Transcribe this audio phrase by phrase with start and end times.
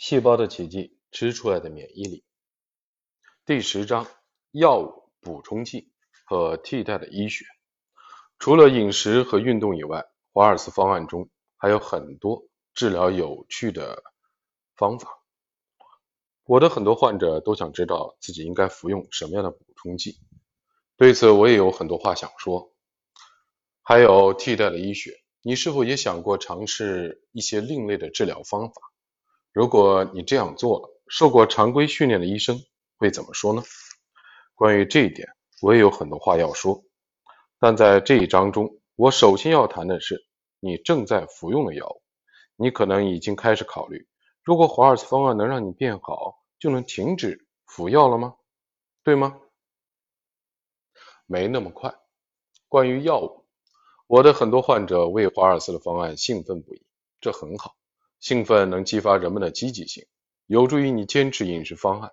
[0.00, 2.24] 细胞的奇迹，吃出来的免疫力。
[3.44, 4.06] 第十章：
[4.50, 5.92] 药物、补充剂
[6.24, 7.44] 和替代的医学。
[8.38, 11.28] 除了饮食和运动以外，华尔斯方案中
[11.58, 14.02] 还有很多治疗有趣的
[14.74, 15.22] 方法。
[16.44, 20.18] 我的很多患者都想知道自己应该服用什么样的补充剂，
[20.96, 22.72] 对此我也有很多话想说。
[23.82, 28.89] 还有替代的医学，你是否也想过尝试一些另类的治疗方法？
[29.52, 32.62] 如果你这样做了，受过常规训练的医生
[32.96, 33.62] 会怎么说呢？
[34.54, 35.28] 关于这一点，
[35.60, 36.84] 我也有很多话要说。
[37.58, 40.24] 但在这一章中，我首先要谈的是
[40.60, 42.00] 你正在服用的药物。
[42.56, 44.06] 你可能已经开始考虑，
[44.44, 48.36] 如果华尔兹方案能让你变好，就能停止服药了吗？
[49.02, 49.40] 对吗？
[51.24, 51.94] 没那么快。
[52.68, 53.46] 关于药物，
[54.06, 56.82] 我的很多患者为华尔斯的方案兴奋不已，
[57.20, 57.74] 这很好。
[58.20, 60.06] 兴奋能激发人们的积极性，
[60.46, 62.12] 有助于你坚持饮食方案，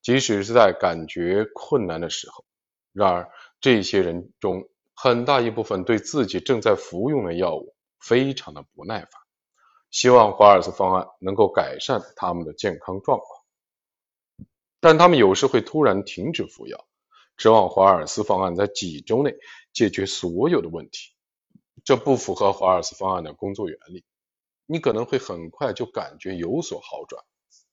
[0.00, 2.44] 即使是在感觉困难的时候。
[2.92, 3.30] 然而，
[3.60, 9.10] 这些人中很大一部分对自己正在服用的药物非常的不耐烦，
[9.90, 13.28] 希望华尔兹方案能够改善他们的健康状况，
[14.80, 16.86] 但他们有时会突然停止服药，
[17.36, 19.34] 指望华尔斯方案在几周内
[19.72, 21.12] 解决所有的问题，
[21.84, 24.04] 这不符合华尔斯方案的工作原理。
[24.72, 27.20] 你可能会很快就感觉有所好转，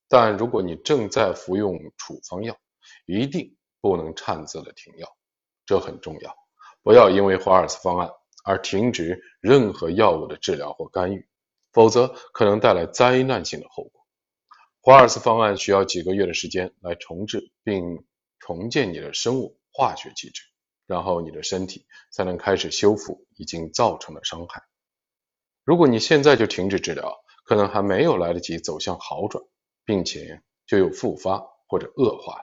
[0.09, 2.58] 但如果你正在服用处方药，
[3.06, 5.08] 一定不能擅自的停药，
[5.64, 6.36] 这很重要。
[6.81, 8.09] 不要因为华尔斯方案
[8.44, 11.28] 而停止任何药物的治疗或干预，
[11.72, 14.02] 否则可能带来灾难性的后果。
[14.82, 18.04] 华尔斯方案需要几个月的时间来重置并
[18.39, 20.42] 重建你的生物化学机制，
[20.88, 24.64] 然后你的身体才能开始修复已经造成的伤害。
[25.68, 29.44] 如果你现在就停止治疗，可能还没有来得及走向好转，
[29.84, 32.42] 并且就有复发或者恶化，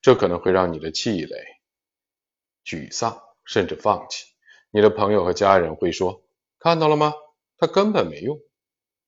[0.00, 1.36] 这可能会让你的气馁、
[2.64, 4.24] 沮丧，甚至放弃。
[4.70, 6.24] 你的朋友和家人会说
[6.58, 7.12] ：“看到了吗？
[7.58, 8.40] 他根本没用，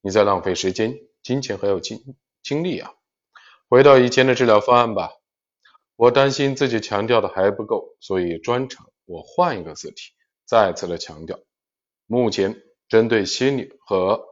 [0.03, 2.92] 你在浪费时间、金钱还有精精力啊！”
[3.70, 5.12] 回到以前的治疗方案吧。
[5.97, 10.12] 我担心自己强调的还不够，所以专程我换一个字体，
[10.44, 11.38] 再次的强调，
[12.06, 12.62] 目前。
[12.88, 14.25] 针对心理和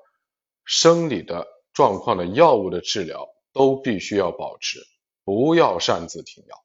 [0.65, 4.81] 生理的状况的药物的治疗都必须要保持，
[5.25, 6.65] 不要擅自停药。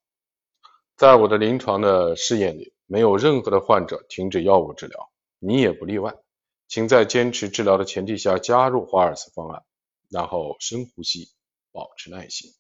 [0.96, 6.16] 在我的临床的试验里，没有任何的患者停止药物治疗，你也不例外。
[6.68, 9.64] 请在坚持治疗的前提下加入华尔斯方案，
[10.10, 11.28] 然后深呼吸，
[11.74, 12.52] 保持耐心。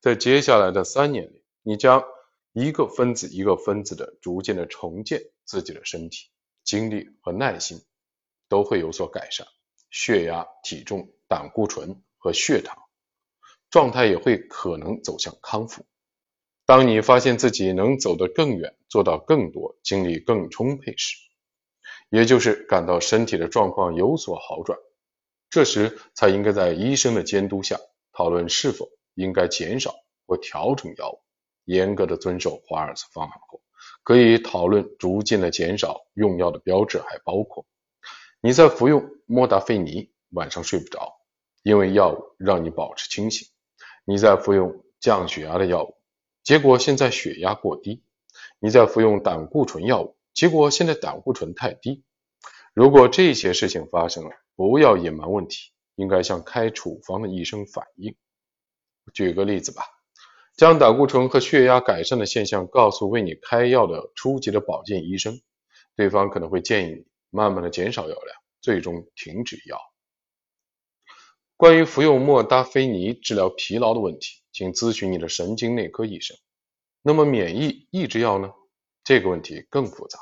[0.00, 2.02] 在接下来的三年里，你将
[2.54, 6.30] 一个分子一个分子的逐渐的重建自己的身体，
[6.64, 7.82] 精力和耐心。
[8.52, 9.46] 都会有所改善，
[9.90, 12.76] 血压、体重、胆固醇和血糖
[13.70, 15.86] 状态也会可能走向康复。
[16.66, 21.16] 当你发现自己能走得更远，做到更多，精力更充沛时，
[22.10, 24.78] 也就是感到身体的状况有所好转，
[25.48, 27.80] 这时才应该在医生的监督下
[28.12, 29.94] 讨论是否应该减少
[30.26, 31.22] 或调整药物。
[31.64, 33.62] 严格的遵守华尔兹方案后，
[34.02, 37.64] 可以讨论逐渐的减少用药的标志，还包括。
[38.44, 41.14] 你在服用莫达菲尼，晚上睡不着，
[41.62, 43.46] 因为药物让你保持清醒。
[44.04, 45.94] 你在服用降血压的药物，
[46.42, 48.02] 结果现在血压过低。
[48.58, 52.02] 你在服用胆固醇药物，结果现在胆固醇太低。
[52.74, 58.16] 如果这些事情发生了，不要隐瞒问题，应该向开处方的医生反映。
[59.14, 59.84] 举个例子吧，
[60.56, 65.40] 将胆固醇和血压改善的现象告诉为你开药的初级的保健医生，
[65.94, 67.06] 对方可能会建议你。
[67.34, 69.80] 慢慢的减少药量，最终停止药。
[71.56, 76.36] 关于服用莫达菲尼治疗疲劳的问题，请咨询你的神经内科医生。
[77.00, 78.52] 那么免疫抑制药呢？
[79.02, 80.18] 这个问题更复杂。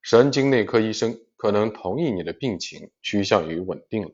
[0.00, 4.12] 神经内科医生可能同意你的病情趋向于稳定了，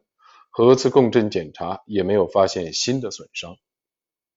[0.49, 3.59] 核磁共振检查也没有发现新的损伤，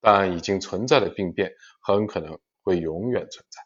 [0.02, 3.62] 但已经存在的病变很可能会永远存在。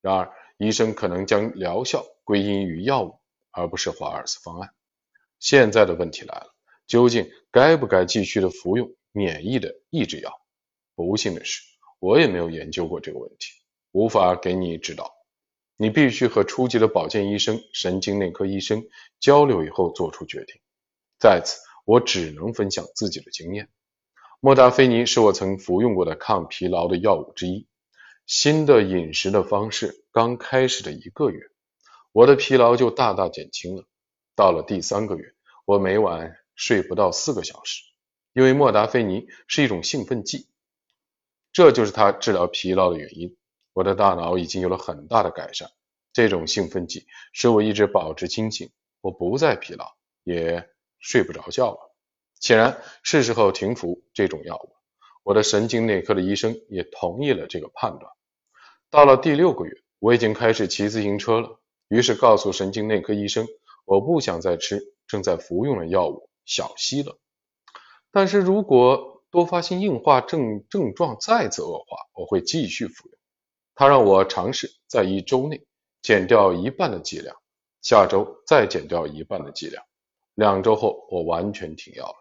[0.00, 3.20] 然而，医生可能将疗效归因于药物。
[3.56, 4.70] 而不是华尔斯方案。
[5.40, 6.54] 现在的问题来了，
[6.86, 10.30] 究竟该不该继续的服用免疫的抑制药？
[10.94, 11.62] 不幸的是，
[11.98, 13.52] 我也没有研究过这个问题，
[13.92, 15.10] 无法给你指导。
[15.78, 18.86] 你必须和初级的保健医生、神经内科医生
[19.20, 20.56] 交流以后做出决定。
[21.18, 23.68] 在此，我只能分享自己的经验。
[24.40, 27.66] 莫达菲尼是我曾服用过的抗疲劳的药物之一。
[28.26, 31.40] 新的饮食的方式刚开始的一个月。
[32.16, 33.84] 我的疲劳就大大减轻了。
[34.34, 35.34] 到了第三个月，
[35.66, 37.82] 我每晚睡不到四个小时，
[38.32, 40.48] 因为莫达菲尼是一种兴奋剂，
[41.52, 43.36] 这就是它治疗疲劳的原因。
[43.74, 45.68] 我的大脑已经有了很大的改善，
[46.14, 48.70] 这种兴奋剂使我一直保持清醒，
[49.02, 49.84] 我不再疲劳，
[50.24, 51.94] 也睡不着觉了。
[52.40, 54.74] 显然是时候停服这种药物。
[55.22, 58.10] 我的神经内科的医生也同意了这个判断。
[58.88, 63.46] 到了第六个月，我已经开始骑自行车了，于是告诉神经内科医生，
[63.84, 67.18] 我不想再吃正在服用的药物小西了。
[68.10, 73.18] 但是如果多发性硬化症症状再次恶化，我会继续服用。
[73.74, 75.66] 他让我尝试在一周内
[76.00, 77.36] 减掉一半的剂量，
[77.82, 79.84] 下周再减掉一半的剂量，
[80.34, 82.16] 两周后我完全停药了。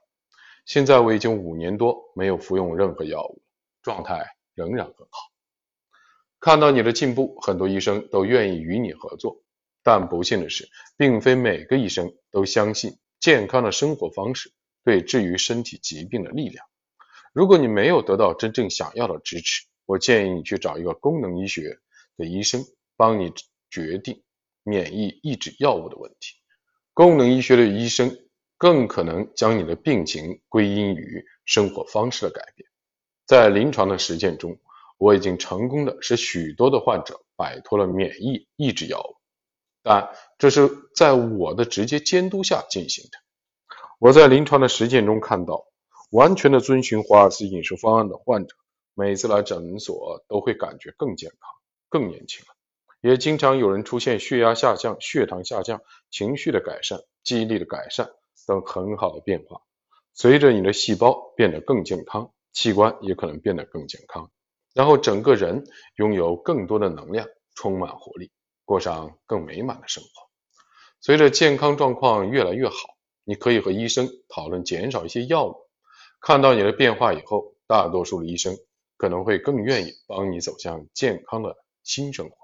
[0.66, 3.42] 现在我已经五年多没有服用任何药物，
[3.82, 5.32] 状态仍然很好。
[6.40, 9.42] 看到你的进步，很多医生都愿意与你合作，
[9.86, 10.68] 但不幸的是，
[10.98, 14.52] 并非每个医生都相信健康的生活方式
[14.84, 16.66] 对治愈身体疾病的力量。
[17.32, 21.78] 如果你没有得到真正想要的支持，我建议你去找一个功能医学
[22.18, 22.66] 的医生
[22.98, 23.32] 帮你
[23.70, 24.24] 决定
[24.64, 26.34] 免疫抑制药物的问题。
[26.94, 28.18] 功能医学的医生。
[28.58, 32.68] 更可能将你的病情归因于生活方式的改变。
[33.26, 34.58] 在临床的实践中，
[34.98, 39.15] 我已经成功的使许多的患者摆脱了免疫抑制药物，
[39.86, 40.10] 但
[40.40, 43.20] 这是在我的直接监督下进行的。
[44.00, 45.68] 我在临床的实践中看到，
[46.10, 48.56] 完全的遵循华尔斯饮食方案的患者，
[48.96, 51.40] 每次来诊所都会感觉更健康、
[51.88, 52.56] 更年轻了。
[53.02, 58.10] 也经常有人出现血压下降、血糖下降、情绪的改善、记忆力的改善。
[58.48, 59.62] 等很好的变化，
[60.14, 64.30] 随着你的细胞变得更健康，器官也可能变得更健康，
[64.76, 65.64] 然后整个人
[65.96, 68.30] 拥有更多的能量，充满活力，
[68.66, 70.10] 过上更美满的生活。
[71.00, 72.76] 随着健康状况越来越好，
[73.24, 75.56] 你可以和医生讨论减少一些药物。
[76.20, 78.58] 看到你的变化以后，大多数的医生
[78.98, 82.36] 可能会更愿意帮你走向健康的新生活。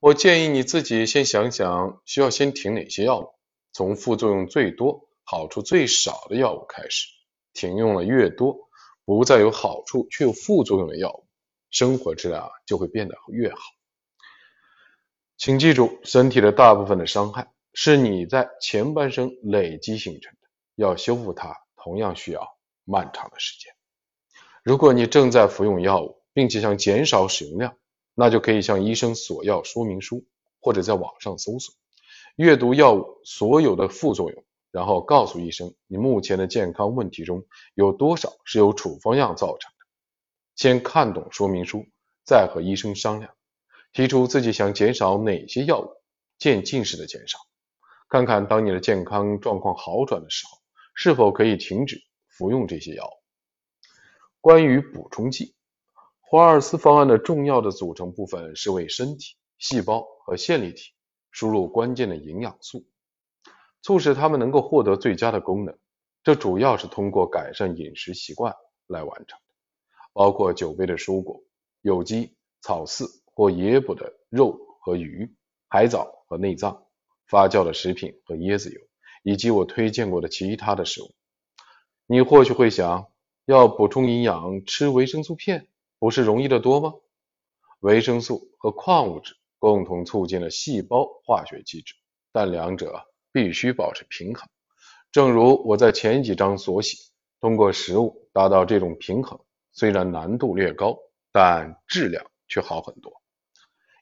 [0.00, 3.28] 我建议你自己先想想，需要先停哪些药物。
[3.72, 7.06] 从副作用最多、好处最少的药物开始，
[7.52, 8.56] 停用了越多，
[9.04, 11.26] 不再有好处却有副作用的药物，
[11.70, 13.60] 生活质量就会变得越好。
[15.40, 22.46] 请记住，身体的大部分的伤害是你在前半生累积形成的，要修复它同样需要
[22.84, 23.72] 漫长的时间。
[24.62, 27.74] 如果你正在服用药物，并且想减少使用量，
[28.14, 30.26] 那就可以向医生索要说明书，
[30.60, 31.74] 或者在网上搜索。
[32.36, 39.86] 阅读药物所有的副作用，然后告诉医生你目前的健康问题中有多少是由处方药造成的。
[40.54, 41.86] 先看懂说明书，
[42.26, 43.32] 再和医生商量，
[43.92, 45.90] 提出自己想减少哪些药物，
[46.38, 47.38] 渐进式的减少。
[48.08, 50.58] 看看当你的健康状况好转的时候，
[50.94, 53.12] 是否可以停止服用这些药物。
[54.40, 55.54] 关于补充剂，
[56.20, 60.92] 华尔斯方案的重要的组成部分是为身体、细胞和线粒体。
[61.32, 62.84] 输入关键的营养素，
[63.82, 65.78] 促使它们能够获得最佳的功能。
[66.24, 68.52] 这主要是通过改善饮食习惯
[68.88, 69.54] 来完成的，
[70.12, 71.40] 包括酒杯的蔬果、
[71.82, 73.04] 有机、草饲
[73.34, 75.34] 或野捕的肉和鱼、
[75.68, 76.86] 海藻和内脏、
[77.26, 78.80] 发酵的食品和椰子油，
[79.22, 81.10] 以及我推荐过的其他的食物。
[82.06, 83.08] 你或许会想，
[83.44, 85.68] 要补充营养，吃维生素片
[85.98, 86.94] 不是容易的多吗？
[87.80, 89.36] 维生素和矿物质。
[89.60, 91.94] 共同促进了细胞化学机制，
[92.32, 94.48] 但两者必须保持平衡。
[95.12, 96.96] 正如我在前几章所写，
[97.40, 99.38] 通过食物达到这种平衡，
[99.72, 100.98] 虽然难度略高，
[101.30, 103.19] 但质量却好很多。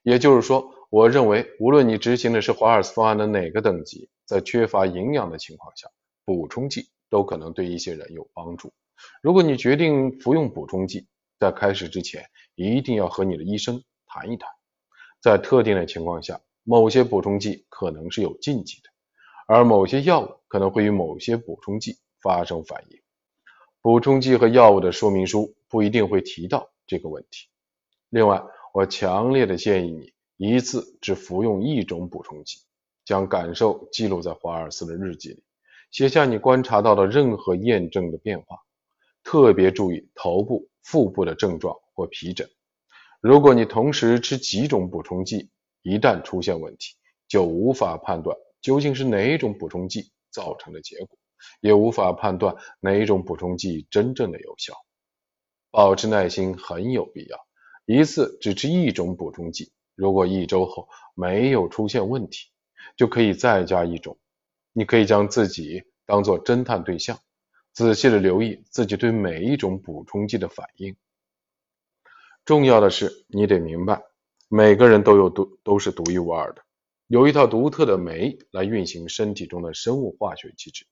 [0.08, 5.86] 也就是说，我认为无论你执行的是华尔斯方案的哪个等级，在缺乏营养的情况下，
[6.24, 8.72] 补充剂都可能对一些人有帮助。
[9.20, 11.06] 如果你决定服用补充剂，
[11.38, 12.24] 在开始之前
[12.54, 14.48] 一定要和你的医生谈一谈。
[15.20, 18.88] 在特定的情况下，某些补充剂可能是有禁忌的，
[19.46, 22.98] 而某些药物可能会与某些补充剂发生反应。
[23.82, 27.46] 补充剂和药物的说明书不一定会提到这个问题。
[28.08, 28.42] 另外，
[28.78, 32.60] 我强烈的建议你一次只服用一种补充剂，
[33.04, 35.42] 将感受记录在华尔斯的日记里，
[35.90, 38.56] 写下你观察到的任何验证的变化，
[39.24, 42.48] 特别注意头部、腹部的症状或皮疹。
[43.20, 45.50] 如果你同时吃几种补充剂，
[45.82, 46.94] 一旦出现问题，
[47.26, 51.18] 就无法判断究竟是哪一种补充剂造成的结果，
[51.60, 54.72] 也无法判断哪一种补充剂真正的有效。
[55.72, 57.47] 保持耐心很有必要。
[57.90, 62.50] 一次只吃一种补充剂，如果一周后没有出现问题，
[62.98, 64.18] 就可以再加一种。
[64.74, 67.18] 你可以将自己当做侦探对象，
[67.72, 70.94] 仔细的留意自己对每一种补充剂的反应。
[72.44, 74.02] 重要的是，你得明白，
[74.50, 76.62] 每个人都有独都是独一无二的，
[77.06, 80.86] 有一套独特的酶来运行身体中的生物化学机制。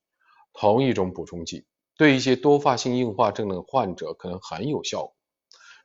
[0.55, 1.67] 同一种补充剂
[1.99, 5.15] 对一些多发性硬化症的患者可能很有效果，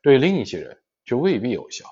[0.01, 1.86] 对另一些人却未必有效。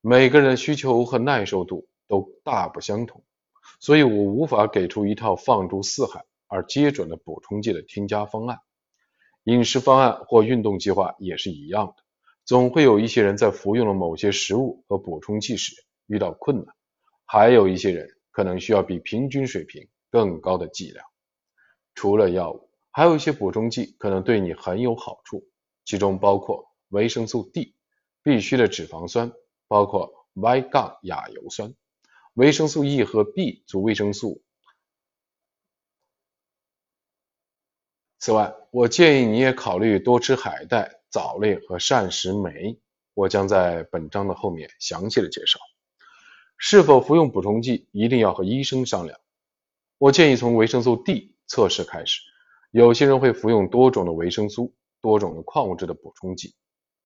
[0.00, 3.22] 每个人的需求和耐受度都大不相同，
[3.80, 8.58] 所以我无法给出一套放诸四海而皆准的补充剂的添加方案。
[9.44, 12.02] 饮食方案或运动计划也是一样的，
[12.44, 15.74] 总会有一些人在服用了某些食物和补充剂时
[16.06, 16.74] 遇到困难，
[17.26, 21.04] 还有一些人可能需要比平均水平更高的剂量。
[21.94, 25.44] 除了药物，还有一些补充剂可能对你很有好处，
[25.84, 27.74] 其中包括维生素 D、
[28.22, 29.32] 必需的脂肪酸。
[29.68, 31.74] 包括 Y- 杠亚油酸、
[32.34, 34.42] 维生素 E 和 B 族维生素。
[38.18, 42.78] 此外，我建议你也考虑多吃海带、藻类和膳食酶。
[43.14, 45.58] 我将在本章的后面详细的介绍。
[46.58, 49.18] 是否服用补充剂，一定要和医生商量。
[49.96, 52.20] 我建议从维生素 D 测试开始。
[52.72, 56.54] 有些人会服用多种的维生素、多种的矿物质的补充剂，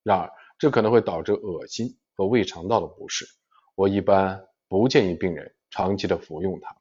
[0.02, 1.98] 然而这可能会导致恶心。
[2.18, 3.26] 和胃肠道的不适，
[3.74, 6.74] 我一般不建议病人长期的服用它。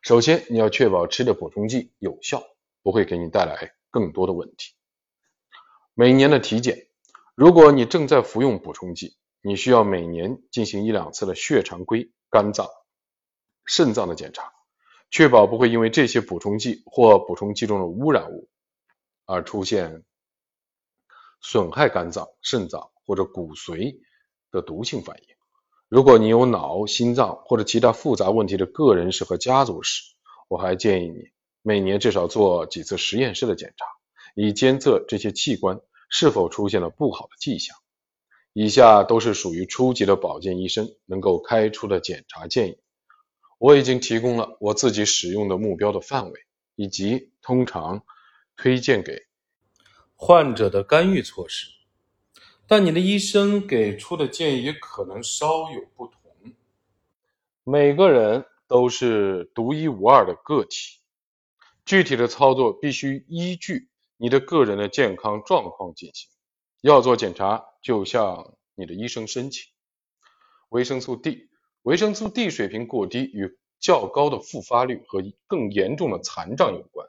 [0.00, 2.42] 首先，你要确保吃的补充剂有效，
[2.82, 4.72] 不会给你带来更多的问题。
[5.92, 6.86] 每年的体检，
[7.34, 12.66] 如果你正在服用补充剂，你需要每年进行一两次的血常规、肝脏、
[13.66, 14.54] 肾脏的检查，
[15.10, 18.48] 确保不会因为这些补充剂或补充剂中的污染物
[19.26, 20.02] 而出现
[21.44, 24.00] 损害肝脏、肾脏或者骨髓。
[24.54, 25.34] 的毒性反应。
[25.88, 30.14] 如果你有脑、心脏或者其他复杂问题的个人史和家族史，
[30.46, 31.24] 我还建议你
[31.60, 33.84] 每年至少做几次实验室的检查，
[34.36, 37.76] 以监测这些器官是否出现了不好的迹象。
[38.52, 42.78] 以下都是属于初级的保健医生能够开出的检查建议。
[43.58, 46.40] 我已经提供了我自己使用的目标的范围，
[46.76, 48.04] 以及通常
[48.56, 49.22] 推荐给
[50.26, 51.68] 患者的干预措施。
[52.66, 56.18] 但你的医生给出的建议也可能稍有不同。
[57.62, 61.00] 每个人都是独一无二的个体，
[61.84, 66.30] 具体的操作必须依据你的个人的健康状况进行。
[66.80, 69.70] 要做检查，就向你的医生申请。
[70.70, 71.50] 维生素 D，
[71.82, 77.06] 维生素 D 水平过低与较高的复发率和更严重的残障有关。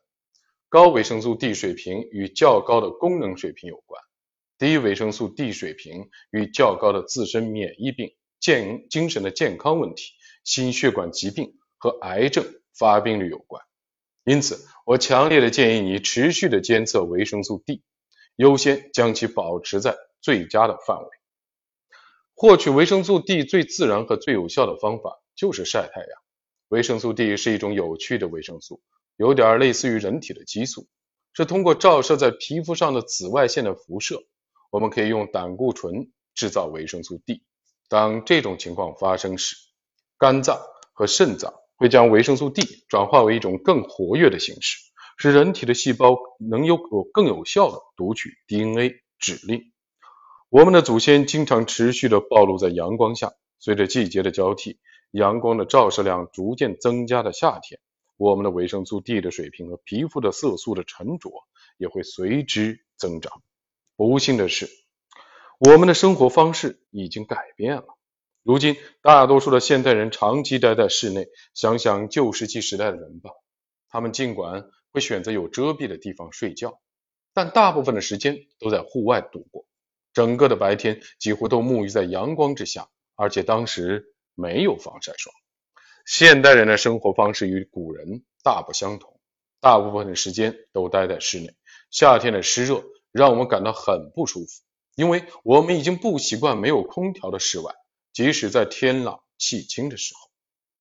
[0.75, 4.03] 高维生素 D 水平与较高的功能水平有关。
[4.57, 10.11] 低维生素 D 水平与较高的自身免疫病、健精神的健康问题、
[10.43, 12.43] 心血管疾病和癌症
[12.77, 13.63] 发病率有关。
[14.25, 17.81] 因此，我强烈的建议你持续的监测维生素 D，
[18.35, 21.07] 优先将其保持在最佳的范围。
[22.33, 26.09] 获取维生素 D 最自然和最有效的方法就是晒太阳。
[26.67, 28.81] 维生素 D 是一种有趣的维生素，
[29.17, 30.87] 有点类似于人体的激素，
[31.33, 34.23] 是通过照射在皮肤上的紫外线的辐射。
[34.71, 37.43] 我们可以用胆固醇制造维生素 D。
[37.87, 39.55] 当这种情况发生时，
[40.17, 40.59] 肝脏
[40.93, 44.77] 和肾脏会将维生素 D 转化为一种更活跃的形式，
[45.17, 46.77] 使人体的细胞能有
[47.13, 49.71] 更有效的读取 DNA 指令。
[50.49, 54.79] 我们的祖先经常持续的暴露在阳光下，随着季节的交替，
[55.11, 57.79] 阳光的照射量逐渐增加的夏天，
[58.17, 61.31] 我们的维生素 D 的水平和皮肤的色素的沉着
[61.77, 63.41] 也会随之增长。
[63.95, 64.69] 不幸的是，
[65.59, 67.85] 我们的生活方式已经改变了。
[68.43, 71.27] 如今，大多数的现代人长期待在室内。
[71.53, 73.31] 想想旧石器时代的人吧，
[73.89, 76.79] 他们尽管会选择有遮蔽的地方睡觉，
[77.33, 79.65] 但大部分的时间都在户外度过。
[80.13, 85.35] 整个的白天几乎都沐浴在阳光之下，而且当时没有防晒霜。
[86.05, 89.19] 现代人的生活方式与古人大不相同，
[89.59, 91.53] 大部分的时间都待在室内。
[91.91, 92.83] 夏天的湿热。
[93.15, 94.47] 让我们感到很不舒服，
[94.97, 97.73] 因为我们已经不习惯没有空调的室外。
[98.11, 100.29] 即使在天朗气清的时候，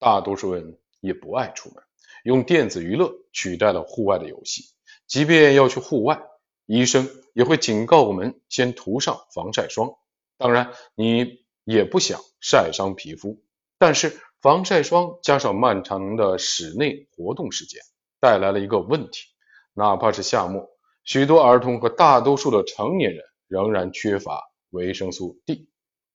[0.01, 1.85] 大多数人也不爱出门，
[2.25, 4.65] 用电子娱乐取代了户外的游戏。
[5.07, 6.23] 即便要去户外，
[6.67, 9.95] 医生也会警告我们先涂上防晒霜。
[10.37, 13.41] 当然，你也不想晒伤皮肤，
[13.79, 17.81] 但是防晒霜加上漫长的室内活动时间，
[18.21, 19.29] 带来了一个问题：
[19.73, 20.69] 哪怕是夏末。
[21.03, 25.71] 许多儿童和大多数的成年人仍然缺乏维生素 D。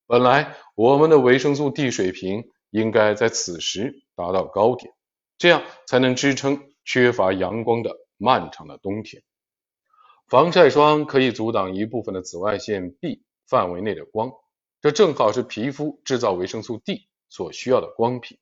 [0.06, 4.94] 本来我们的维生素 D 水平应该在此时达到高点，
[5.40, 9.24] 这样才能支撑缺乏阳光的漫长的冬天。
[10.28, 14.32] 防晒霜可以阻挡一部分的紫外线 B 范围内的光，
[14.82, 18.38] 这正好是皮肤制造维生素 D 所需要的光频，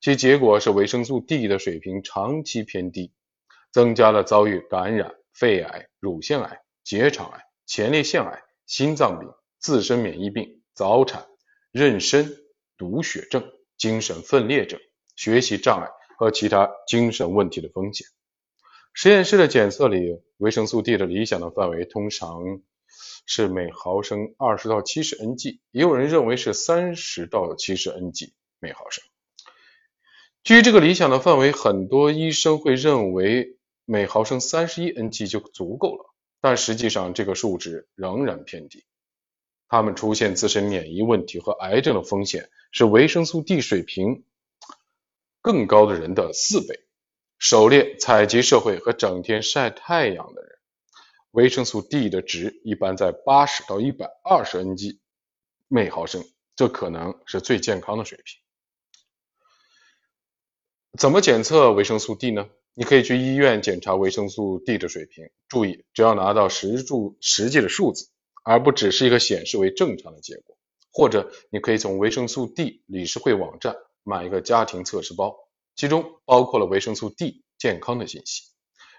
[0.00, 3.12] 其结果是维生素 D 的水平长期偏低，
[3.72, 9.28] 增加了遭遇感染、肺癌、乳腺癌、结肠癌、前列腺癌、心脏病、
[9.58, 11.26] 自身免疫病、早产、
[11.72, 12.36] 妊娠、
[12.76, 14.78] 毒血症、精神分裂症、
[15.16, 15.88] 学习障碍
[16.18, 18.06] 和其他精神问题的风险。
[18.92, 22.60] 实验室的检测里，维生素 D 的理想的范围通常
[23.26, 29.04] 是每毫升二十到七十 ng，也有人认为是三十到七十 ng 每毫升。
[30.44, 38.84] 基于这个理想的范围，很多医生会认为每毫升三十一 ng 就足够了，但实际上这个数值仍然偏低。
[39.68, 44.22] 他们出现自身免疫问题和癌症的风险是维生素 D 水平
[45.42, 46.80] 更高的人的四倍。
[47.38, 50.55] 狩猎采集社会和整天晒太阳的人，
[51.30, 54.98] 维生素 D 的值一般在八十到一百二十 ng
[55.68, 58.40] 每毫升，这可能是最健康的水平。
[60.98, 62.48] 怎么检测维生素 D 呢？
[62.72, 68.08] 你可以去医院检查维生素 D 的水平，注意只要拿到实数实际的数字，
[68.44, 70.56] 而不只是一个显示为正常的结果。
[70.92, 75.36] 或者你可以从维生素 D 理事会网站买一个家庭测试包。
[75.74, 78.44] 其中包括了维生素 D 健康的信息。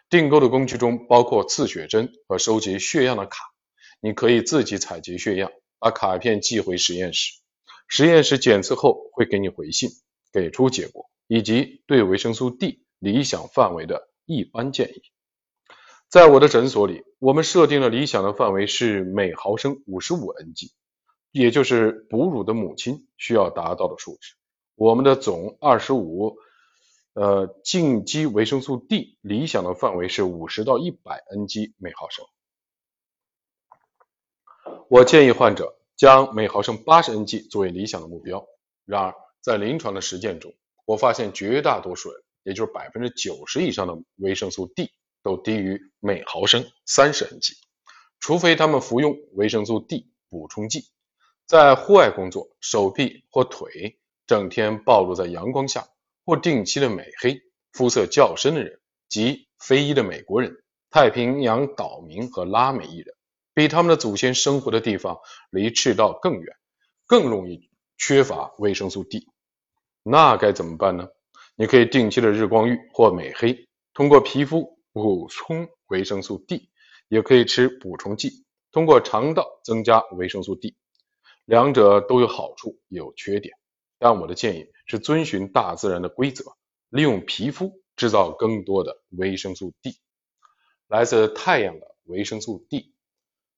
[0.10, 3.40] 订购的工具中包括刺血针和收集血样的卡。
[4.00, 7.34] 你可以自己采集血样，把卡片寄回实验室。
[7.88, 9.90] 实验室检测后会给你回信，
[10.32, 15.02] 给出结果以及对维生素 D 理想范围的一般建议。
[16.10, 20.72] 在我的诊所里，我们设定了理想的范围是每毫升五十五 ng，
[21.32, 24.36] 也就是哺乳的母亲需要达到的数值。
[24.76, 26.38] 我们的总二十五。
[27.20, 32.24] 呃，净基维生素 D 理想的范围是五十到一百 ng 每毫升。
[34.88, 38.46] 我建议患者将每毫升八十 ng 作为理想的目标。
[38.86, 40.54] 然而，在临床的实践中，
[40.86, 44.92] 我发现绝大多数人，也就是百分之九十以上的维生素 D
[45.24, 47.58] 都低于每毫升三十 ng，
[48.20, 50.84] 除非他们服用维生素 D 补充剂。
[51.48, 55.88] 在户外工作，手臂或腿整天暴露在阳光下。
[56.28, 60.58] 或定期的美黑、肤色较深的人，及非裔的美国人、
[60.90, 63.16] 太平洋岛民和拉美裔人，
[63.54, 65.18] 比他们的祖先生活的地方
[65.52, 66.54] 离赤道更远，
[67.06, 69.30] 更容易缺乏维生素 D。
[70.04, 71.08] 那该怎么办呢？
[71.56, 76.70] 你可以定期的日光浴或美黑，通过皮肤补充维生素 D，
[77.08, 80.76] 也可以吃补充剂，通过肠道增加维生素 D。
[81.46, 83.56] 两者都有好处，也有缺点。
[83.98, 86.56] 但我的建议是遵循大自然的规则，
[86.90, 89.98] 利用皮肤制造更多的维生素 D。
[90.88, 92.94] 来自太阳的维生素 D，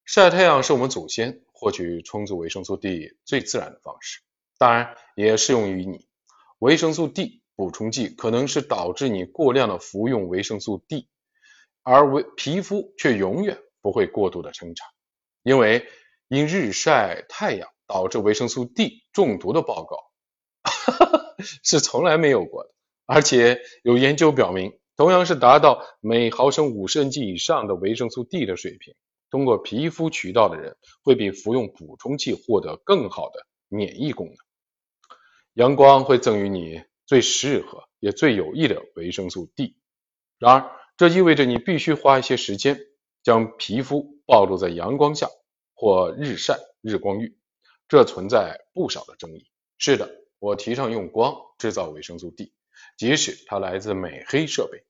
[0.03, 4.21] 晒太阳是我们祖先获取充足维生素 D 最自然的方式，
[4.57, 6.07] 当然也适用于你。
[6.57, 11.07] 维生素 D 补充剂可能是导致你过量的服用维生素 D，
[11.83, 14.87] 而维皮肤却永远不会过度的生产，
[15.43, 15.87] 因为
[16.27, 19.97] 因日晒太阳导致维生素 D 中毒的报告。
[21.63, 22.69] 是从来没有过的，
[23.05, 28.93] 而且有研究表明，同样是达到每毫升五十 ng 以上的维生素 D 的水平，
[29.29, 34.35] 通过皮肤渠道的人会比服用补充剂获得更好的免疫功能。
[35.53, 39.75] 阳光会赠予你最适合也最有益的维生素 D，
[40.37, 42.79] 然而这意味着你必须花一些时间
[43.23, 45.27] 将皮肤暴露在阳光下
[45.73, 47.37] 或日晒日光浴，
[47.87, 49.47] 这存在不少的争议。
[49.77, 50.09] 是的。
[50.39, 52.53] 我提倡用光制造维生素 D，
[52.97, 54.83] 即使它来自美黑设备。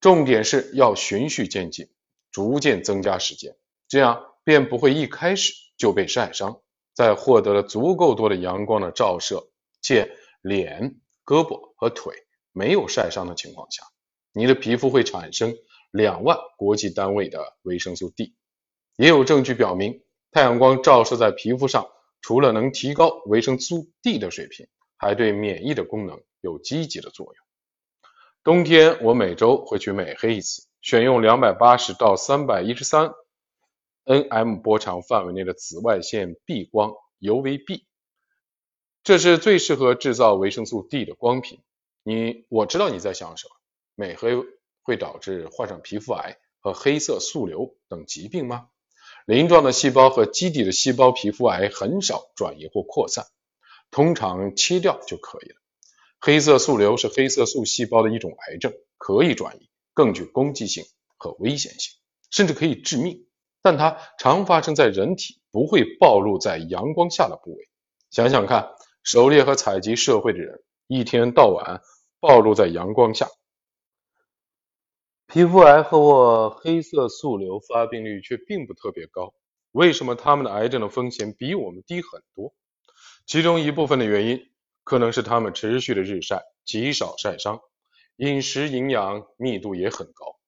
[0.00, 1.90] 重点是要循序渐进，
[2.30, 3.56] 逐渐增加时间，
[3.88, 6.60] 这样便不会一开始就被晒伤。
[6.94, 9.48] 在获得了足够多的阳光的照射，
[9.80, 12.14] 且脸、胳膊和腿
[12.52, 13.82] 没有晒伤的情况下，
[14.32, 15.54] 你的皮肤会产生
[15.90, 18.34] 两万国际单位的维生素 D。
[18.96, 21.88] 也有证据表明，太阳光照射在皮肤上。
[22.22, 27.34] 除了能提高维生素 D 的水平，还对免疫的功能有积极的作用。
[28.42, 33.12] 冬天我每周会去美黑一次，选用两百八十到三百一十三
[34.04, 37.84] nm 波长范围内的紫外线 B 光 UVB，
[39.04, 41.60] 这是最适合制造维生素 D 的光频。
[42.02, 43.54] 你我知道你在想什么？
[43.94, 44.32] 美黑
[44.82, 48.70] 会导致患上皮肤癌和黑色素瘤等疾病吗？
[49.26, 53.26] 鳞状的细胞和基底的细胞皮肤癌很少转移或扩散，
[53.90, 55.56] 通常切掉就可以了。
[56.20, 60.84] 黑色素瘤是黑色素细胞的一种癌症，可以转移，更具攻击性
[61.16, 61.92] 和危险性，
[62.30, 63.26] 甚至可以致命。
[63.60, 67.68] 但它常发生在人体不会暴露在阳光下的部位。
[68.10, 68.70] 想想看，
[69.04, 71.80] 狩猎和采集社会的人，一天到晚
[72.18, 73.28] 暴露在阳光下，
[75.32, 79.32] 皮肤癌和黑色素瘤发病率却并不特别高。
[79.70, 82.52] 为什么他们的癌症的风险比我们低很多？
[83.24, 84.50] 其中一部分的原因
[84.84, 87.62] 可能是他们持续的日晒，极少晒伤，
[88.16, 90.38] 饮食营养密度也很高。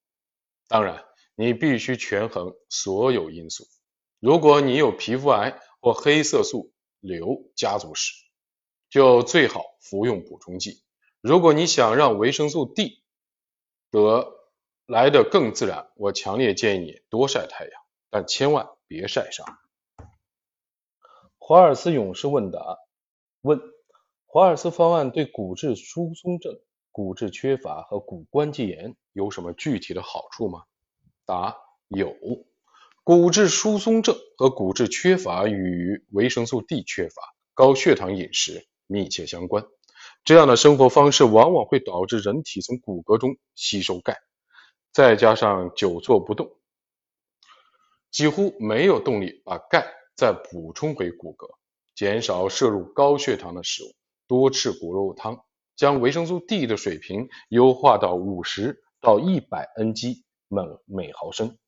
[0.69, 1.03] 当然。
[1.37, 3.65] 你必须权衡所有因素。
[4.21, 8.13] 如果你有皮肤癌或黑色素瘤家族史，
[8.89, 10.85] 就最好服用补充剂。
[11.21, 13.03] 如果你想让维生素 D
[13.91, 14.33] 得
[14.87, 17.73] 来的更自然，我强烈建议你多晒太阳，
[18.11, 19.47] 但千万别晒伤。
[21.39, 22.79] 华尔斯勇士问答：
[23.41, 23.61] 问，
[24.27, 26.61] 华尔斯方案对骨质疏松症、
[26.93, 30.65] 骨质缺乏和骨关节炎有什么具体的好处吗？
[31.25, 31.57] 答
[31.89, 32.15] 有，
[33.03, 37.23] 骨质疏松症和骨质缺乏与维生素 D 缺乏、
[37.55, 39.67] 高血糖饮食密切相关。
[40.25, 44.19] 这样的生活方式往往会导致人体从骨骼中吸收钙，
[44.95, 46.57] 再加上久坐不动，
[48.13, 49.85] 几乎没有动力把钙
[50.17, 51.47] 再补充回骨骼。
[51.97, 53.89] 减少摄入高血糖的食物，
[54.27, 55.45] 多吃骨肉汤，
[55.77, 60.23] 将维生素 D 的水平优化到五十到一百 ng。
[60.49, 61.59] 每每毫升。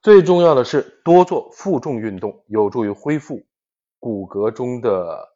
[0.00, 3.44] 最重要的是多做负重运动，有助于恢复
[3.98, 5.31] 骨骼中的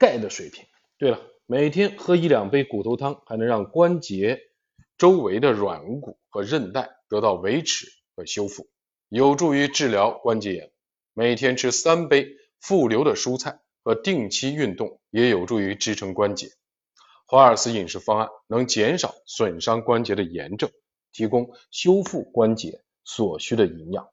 [0.00, 0.66] 钙的水平。
[0.98, 4.40] 对了，每天喝一两杯骨头汤，还能让关节
[4.98, 7.86] 周围的软骨和韧带得到维持
[8.16, 8.68] 和修复，
[9.08, 10.72] 有助于治疗关节炎。
[11.14, 12.26] 每天吃三杯
[12.58, 13.60] 富流的蔬菜。
[13.82, 16.50] 和定期运动也有助于支撑关节。
[17.24, 20.70] 华尔斯饮食方案能减少损伤关节的炎症，
[21.12, 24.10] 提供修复关节所需的营养。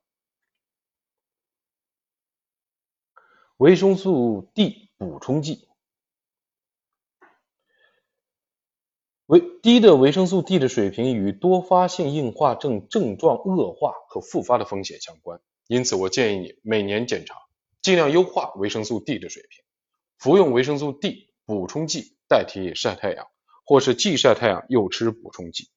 [3.57, 5.66] 维生素 D 补充剂，
[9.27, 17.35] 维低的维生素 D 的水平与多发性硬化症症状恶化和复发的风险相关，因此我建议你每年检查。
[17.81, 19.65] 尽量优化维生素 D 的水平，
[20.17, 23.27] 服用维生素 D 补充剂代替晒太阳，
[23.65, 25.67] 或是既晒太阳又吃补充剂。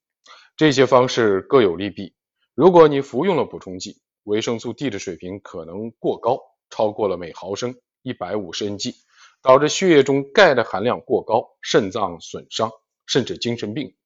[0.56, 2.14] 这些方式各有利弊。
[2.54, 6.38] 如果你服用了补充剂，维生素 D 的水平可能过高，
[6.70, 8.94] 超过了每毫升一百五十 ng，
[9.42, 12.70] 导致血液中钙的含量过高，肾脏损伤，
[13.10, 13.96] 甚至精神病。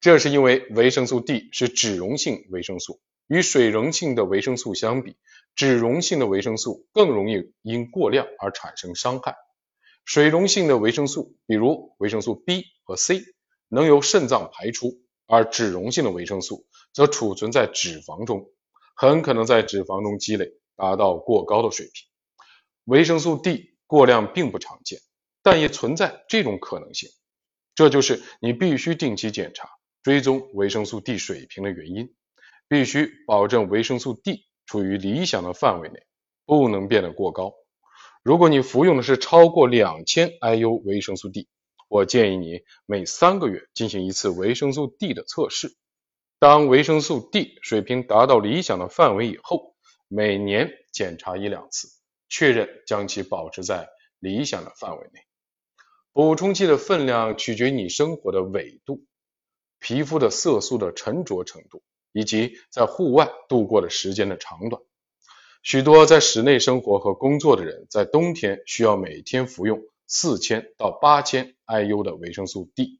[0.00, 5.16] 这是因为维生素 D 是脂溶性维生素，与水溶性的维生素相比。
[5.54, 9.36] 脂溶性的维生素更容易因过量而产生伤害。
[10.04, 13.22] 水溶性的维生素，比如维生素 B 和 C，
[13.68, 18.50] 能由肾脏排出，而脂溶性的维生素则储存在脂肪中，
[18.94, 22.06] 很可能在脂肪中积累，达到过高的水平。
[22.84, 25.00] 维生素 D 过量并不常见，
[25.42, 27.10] 但也存在这种可能性。
[27.78, 29.68] 这就是你必须定期检查、
[30.02, 32.12] 追踪维生素 D 水平的原因。
[32.66, 34.46] 必须保证维生素 D。
[34.66, 36.02] 处于理想的范围内，
[36.44, 37.54] 不能变得过高。
[38.24, 41.46] 如果你服用的是超过两千 IU 维生素 D，
[41.88, 45.76] 我建议你每三个月进行一次维生素 D 的测试。
[46.40, 49.76] 当维生素 D 水平达到理想的范围以后，
[50.08, 51.88] 每年检查一两次，
[52.28, 53.88] 确认将其保持在
[54.18, 55.27] 理想的范围内。
[56.18, 59.04] 补充剂的分量取决于你生活的纬度、
[59.78, 61.80] 皮肤的色素的沉着程度。
[62.10, 64.82] 以及在户外度过的时间的长短，
[65.62, 72.98] 许多在室内生活和工作的人在冬天需要每天服用四千到八千 IU 的维生素 D，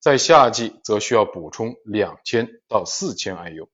[0.00, 3.68] 在夏季则需要补充两千到四千 IU，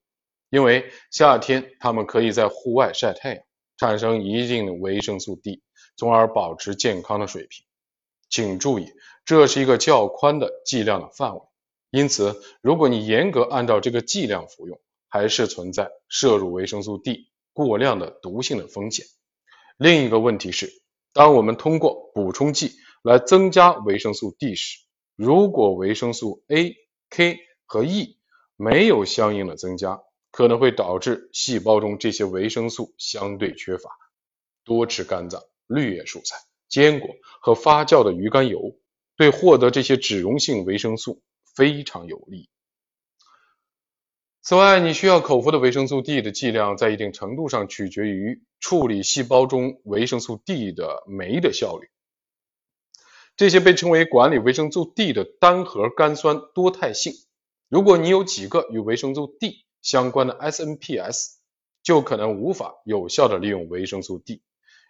[0.51, 3.43] 因为夏天他们可以在户外晒太阳，
[3.77, 5.63] 产生一定的维生素 D，
[5.95, 7.65] 从而保持健康的水平。
[8.33, 8.91] 请注意，
[9.25, 11.41] 这是一个较宽的剂量的范围。
[11.91, 19.05] 因此，如果你严格按照这个剂量服用，还是存在摄入维生素 D 过量的毒性的风险。
[19.77, 20.71] 另一个问题是，
[21.13, 22.71] 当我们通过补充剂
[23.03, 24.79] 来增加维生素 D 时，
[25.15, 26.75] 如果维生素 A、
[27.11, 28.17] K 和 E
[28.55, 33.91] 没有相应的增加，可能会导致细胞中这些维生素相对缺乏。
[34.63, 37.11] 多吃肝脏、绿叶蔬菜、坚果
[37.43, 38.77] 和发酵的鱼肝油，
[39.17, 41.21] 对获得这些脂溶性维生素。
[41.55, 42.49] 非常有利。
[44.41, 51.89] 此外，你需要口服的维生素 D 的剂量，在一定程度上取决于处理细胞中维生素 D 的酶的效率。
[53.35, 57.13] 这些被称为管理维生素 D 的单核苷酸多态性。
[57.69, 61.35] 如果你有几个与维生素 D 相关的 SNPs，
[61.83, 64.41] 就可能无法有效的利用维生素 D。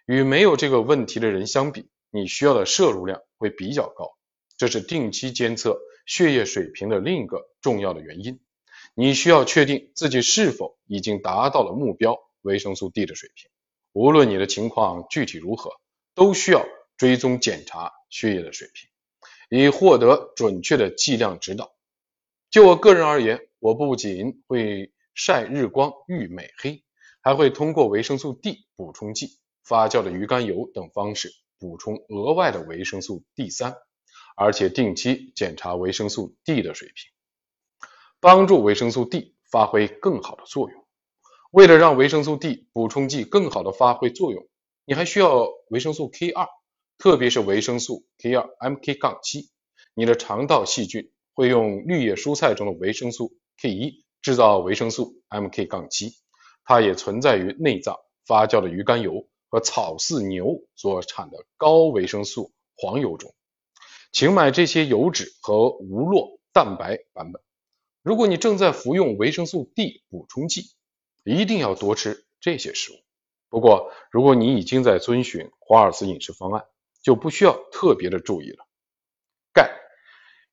[0.06, 4.12] 与没有这个问题的人相比，你需要的摄入量会比较高。
[4.56, 8.38] 这是定期监测血液水平的另一个重要的原因。
[8.94, 13.50] 你需要确定自己是否已经达到了目标维生素 D 的水平。
[13.92, 15.72] 无论你的情况具体如何，
[16.14, 16.64] 都需要
[16.96, 21.74] 追踪检查血液的水平，以获得准确的剂量指导。
[22.48, 26.84] 就我个人而言，我不仅会晒日光遇美黑，
[27.20, 31.32] 还会通过维生素 D 补充剂、发酵的鱼肝油等方式
[31.64, 33.74] 补充额外的维生素 D 三，
[34.36, 37.10] 而且定期检查维生素 D 的水平。
[38.20, 40.84] 帮助维生素 D 发挥更好的作用。
[41.50, 44.46] 为了让维生素 D 补充剂更好的发挥作用，
[44.84, 46.48] 你还需要维生素 K2，
[46.98, 49.48] 特别是维生素 K2MK-7。
[49.94, 56.12] 你的肠道细菌会用绿叶蔬菜中的维生素 K1 制造维生素 MK-7，
[56.66, 57.96] 它也存在于内脏
[58.26, 63.32] 发酵的鱼肝油和草饲牛所产的高维生素黄油中。
[64.10, 67.40] 请买这些油脂和无酪蛋白版本。
[68.02, 70.72] 如果你正在服用维生素 D 补充剂，
[71.22, 72.96] 一定要多吃这些食物。
[73.48, 76.64] 不过，如果你已经在遵循华尔斯饮食方案，
[77.00, 78.66] 就不需要特别的注意了。
[79.52, 79.70] 钙，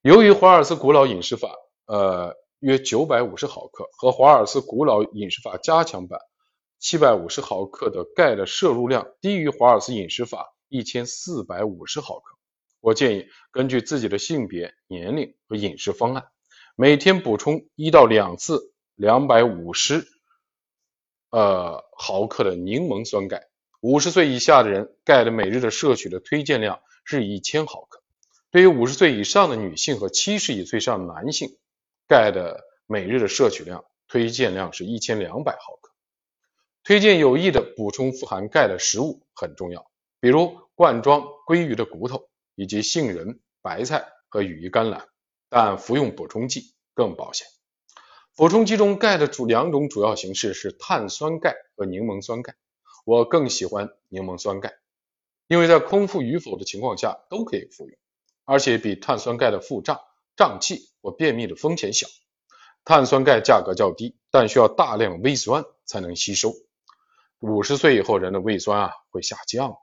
[0.04, 1.56] 由于华尔斯古老饮食法，
[1.88, 6.20] 呃，约九百五十毫克和华尔斯古老饮食法加强版
[6.82, 12.36] 七百五十毫克的钙的摄入量低于华尔斯饮食法一千四百五十毫克，
[12.80, 16.26] 我建议根据自己的性别、年龄和饮食方案。
[16.76, 20.08] 每天补充一到两次两百五十
[21.30, 23.48] 呃毫克的柠檬酸钙。
[23.80, 28.02] 五十岁以下的人，钙的每日的摄取的推荐量是一千毫克。
[28.50, 31.58] 对于五十岁以上的女性和七十以上的男性，
[32.08, 35.81] 钙的每日的摄取量推荐量是一千两百毫克。
[36.84, 39.90] 推荐有益的补充富含钙的食物很重要，
[40.20, 45.08] 比如罐装鲑鱼的骨头，以及杏仁、白菜和羽衣甘蓝。
[45.54, 47.46] 但服用补充剂更保险。
[48.38, 52.56] 补充剂中钙的主两种主要形式是碳酸钙和柠檬酸钙。
[53.04, 54.74] 我更喜欢柠檬酸钙，
[55.48, 57.98] 因为在空腹与否的情况下都可以服用，
[58.46, 60.00] 而且比碳酸钙的腹胀、
[60.38, 62.08] 胀气或便秘的风险小。
[62.86, 66.54] 碳酸钙价格较低，但需要大量胃酸才能吸收。
[67.42, 69.76] 五十岁以后人的胃酸啊会下降。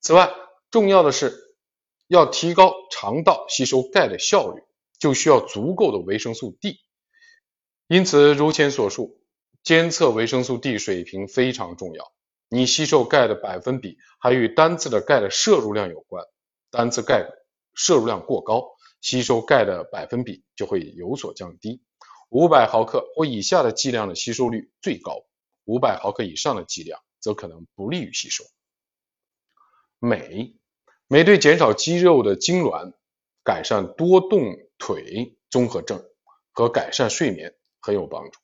[0.00, 0.30] 此外，
[0.72, 1.32] 重要的是
[2.08, 4.62] 要提高肠道吸收钙的效率。
[4.98, 6.76] 就需要足够的维生素 D，
[7.86, 9.18] 因此如前所述，
[9.62, 12.12] 监测维生素 D 水平非常重要。
[12.50, 16.26] 你吸收钙的百分比还与单次的钙的摄入量有关，
[16.70, 17.24] 单次钙
[17.72, 18.68] 摄入量过高，
[19.00, 21.80] 吸收钙的百分比就会有所降低。
[22.28, 25.24] 五百毫克或以下的剂量的吸收率最高，
[25.70, 28.44] 五百毫克以上的剂量则可能不利于吸收。
[30.00, 30.56] 镁，
[31.06, 32.92] 镁对减少肌肉的痉挛。
[33.42, 34.42] 改善多动
[34.76, 36.04] 腿综合症
[36.52, 38.38] 和改善睡眠很有帮助。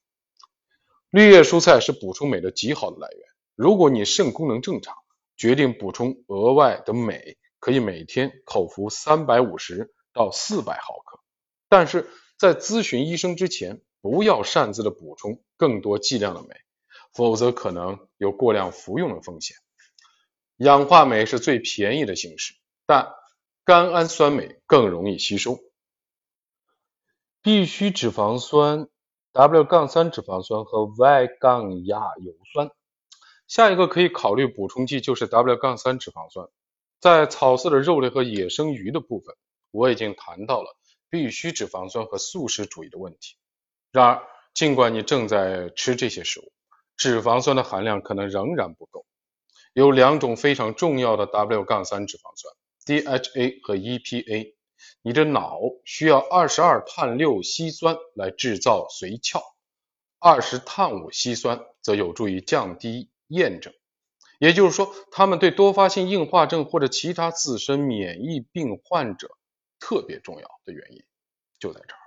[1.10, 3.20] 绿叶蔬菜是补充镁的极好的来源。
[3.54, 4.96] 如果你肾功能正常，
[5.36, 11.20] 决定补充额外的镁，可以每天口服三百五十到四百毫克。
[11.68, 12.08] 但是
[12.38, 16.48] 在咨询医生之前，不要擅自的补充更多剂量的镁，
[17.16, 19.56] 否则可能有过量服用的风险。
[20.58, 23.14] 氧化镁是最便宜的形式，但
[23.64, 25.58] 甘氨酸镁更容易吸收，
[27.42, 28.88] 必需脂肪酸、
[29.32, 32.70] W- 杠三脂肪酸和 Y- 杠亚油酸。
[33.46, 36.48] 下一个可以考虑补充剂就是 W- 杠三脂肪酸。
[37.00, 39.36] 在草饲的肉类和野生鱼的部分，
[39.70, 40.76] 我已经谈到了
[41.10, 43.36] 必需脂肪酸和素食主义的问题。
[43.92, 44.22] 然而，
[44.54, 46.50] 尽管你正在吃这些食物，
[46.96, 49.04] 脂肪酸的含量可能仍然不够。
[49.72, 52.54] 有两种非常重要的 W- 杠三脂肪酸。
[52.86, 54.54] DHA 和 EPA，
[55.02, 59.42] 你的脑需要二十二碳六烯酸来制造髓鞘，
[60.18, 63.74] 二十碳五烯酸则有助于降低炎症。
[64.38, 69.30] 也就是说，它们对多发性硬化症或者其他自身免疫病患者
[69.80, 71.02] 特别重要的原因
[71.58, 71.98] 就在这儿。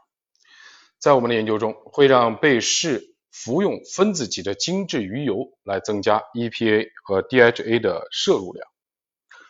[0.98, 8.68] 在我们的研究中，会让被试服用分子级的精制鱼油来增加 EPA 和 DHA 的摄入量。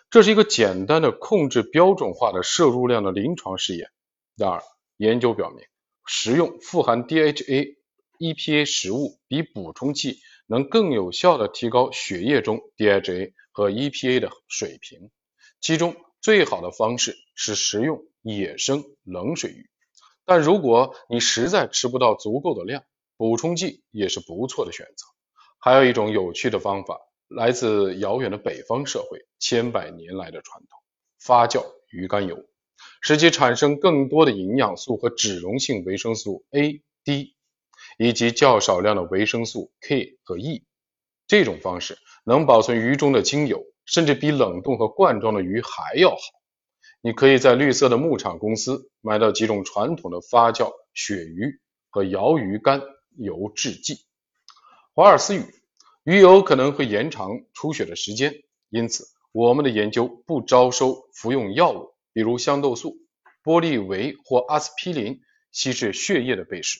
[0.09, 3.91] 这是一个简单的控制标准化的摄入量的临床试验。
[4.35, 4.63] 然而，
[4.97, 5.63] 研究表明，
[6.05, 7.75] 食用富含 DHA
[8.19, 15.11] EPA 食物比补充剂能更有效地提高血液中 DHA 和 EPA 的水平。
[15.61, 19.69] 其中最好的方式是食用野生冷水鱼，
[20.25, 22.83] 但如果你实在吃不到足够的量，
[23.19, 25.05] 补充剂也是不错的选择。
[25.57, 30.79] 还有一种有趣的方法，来自遥远的北方社会千百年来的传统——
[31.19, 32.45] 发酵鱼肝油。
[33.01, 37.35] 使其产生更多的营养素和脂溶性维生素 A、D，
[37.97, 40.63] 以及较少量的维生素 K 和 E。
[41.27, 46.21] 这种方式能保存鱼中的精油，甚至比冷冻和罐装的鱼还要好。
[47.01, 52.81] 你可以在绿色的牧场公司买到几种传统的发酵鳕鱼和鳐鱼干
[53.19, 53.99] 油制剂。
[54.95, 55.45] 华尔斯语，
[56.03, 61.93] 鱼油可能会延长出血的时间，因此我们的研究不招收服用药物。
[62.11, 62.97] 比如香豆素、
[63.43, 66.79] 玻利维或阿司匹林稀释血液的被试。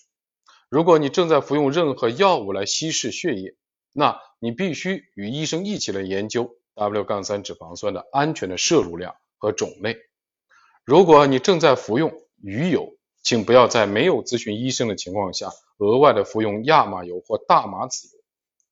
[0.70, 3.56] 如果你正在服用任何药物来稀释血液，
[3.94, 9.98] 那你必须与医生一起来研究 W-3 脂肪酸的安全的摄入量和种类。
[10.84, 18.24] 如果你正在服用鱼油，请不要在没有咨询医生的情况下额外的服用亚麻油或大麻籽油，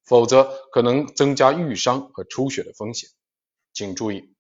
[0.03, 3.09] 否则可能增加愈伤和出血的风险。
[3.73, 4.33] 请注意，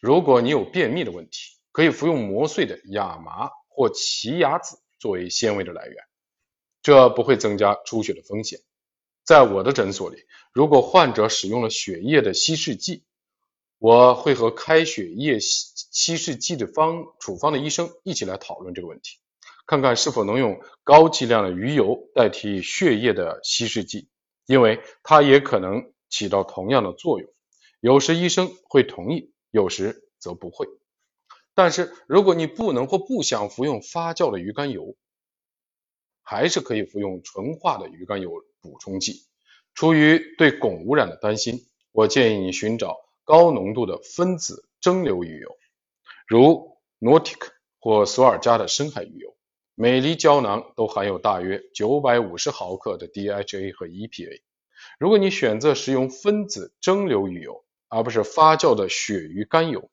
[0.00, 5.96] 如果你有便秘的问题，可以服用磨碎的亚麻或奇亚籽作为纤维的来源，
[6.82, 8.60] 这不会增加出血的风险。
[9.24, 13.04] 在我的诊所里，如果患者使用了血液的稀释剂，
[13.78, 19.18] 我会和开血液稀稀释剂的方处方的医生一起来讨论这个问题，
[19.66, 24.08] 看看是否能用高剂量的鱼油代替血液的稀释剂，
[24.46, 27.30] 因为它也可能起到同样的作用。
[27.80, 30.66] 有时医生会同意，有时则不会。
[31.54, 34.96] 但是，如果你不能或不想服用发酵的鱼肝油，
[36.22, 39.26] 还是可以服用纯化的鱼肝油补充剂。
[39.74, 45.56] 出于对汞污染的担心，我建议你寻找高浓度的分子蒸馏鱼油，
[46.26, 49.33] 如 Nautic 或索尔加的深海鱼油。
[49.76, 54.40] 每粒胶囊都含有大约950毫克的 DHA 和 EPA。
[55.00, 59.90] 如果你选择使用分子蒸馏鱼油，而不是发酵的鳕鱼肝油，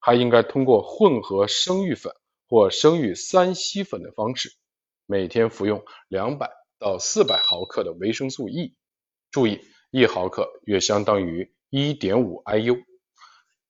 [0.00, 2.12] 还应该通过混合生育粉
[2.48, 4.50] 或生育三烯粉的方式，
[5.06, 8.74] 每天服用两百到四百毫克的维生素 E。
[9.30, 9.60] 注意，
[9.92, 12.82] 一毫克约相当于一点五 IU。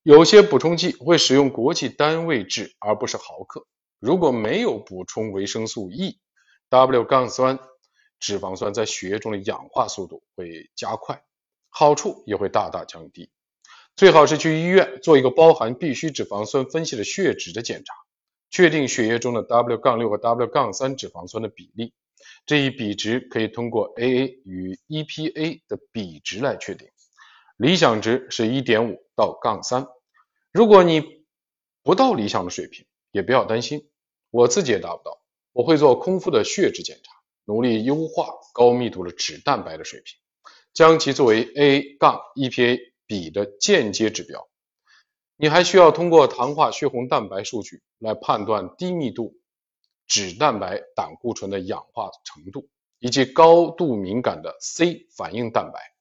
[0.03, 3.67] 有些补充剂会使用国际单位制而不是毫克。
[4.03, 7.61] 如果没有补充维生素 E，W- 杠酸
[8.19, 11.23] 脂肪酸在血液中的氧化速度会加快，
[11.69, 13.31] 好处也会大大降低。
[13.95, 17.95] 最好是去医院做一个包含必需脂肪酸分析的血脂的检查，
[18.51, 21.95] 确定血液中的 W- 杠六和 W- 杠三脂肪酸的比例。
[22.45, 26.89] 这一比值可以通过 AA 与 EPA 的比值来确定，
[27.57, 29.87] 理想值是1.5到杠三。
[30.51, 31.25] 如果你
[31.85, 33.89] 不到理想的水平，也不要担心，
[34.33, 35.23] 我自己也达不到。
[35.53, 37.13] 我会做空腹的血脂检查，
[37.45, 40.19] 努力优化高密度的脂蛋白的水平，
[40.73, 42.93] 将其作为 A 杠 EPA。
[43.05, 44.49] 比的间接指标，
[45.37, 49.35] 你还需要通过糖化血红蛋白数据来判断低密度
[50.07, 55.93] 脂蛋白胆固醇的氧化程度，以及高度敏感的 C 反应蛋白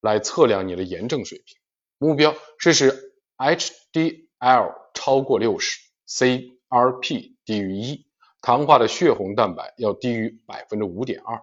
[0.00, 1.58] 来测量你的炎症水平。
[1.98, 8.04] 目标是使 HDL 超过六十，CRP 低于一，
[8.42, 11.42] 糖化的血红蛋白要低于百分之五点二。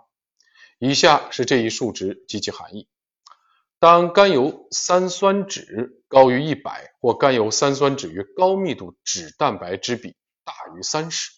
[0.77, 2.87] 以下是这一数值及其含义。
[3.79, 5.65] 当甘油三酸酯
[6.07, 11.31] 高于一百，或甘油三酸酯与高密度脂蛋白之比大于三十，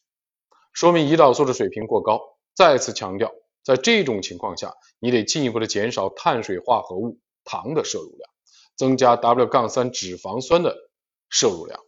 [0.74, 2.20] 说明胰岛素的水平过高。
[2.54, 3.32] 再次强调，
[3.64, 8.30] 在这种情况下，你得进一步的减少碳水化合物糖的摄入量，
[8.76, 10.76] 增加 W- 杠三脂肪酸的
[11.30, 11.80] 摄入量，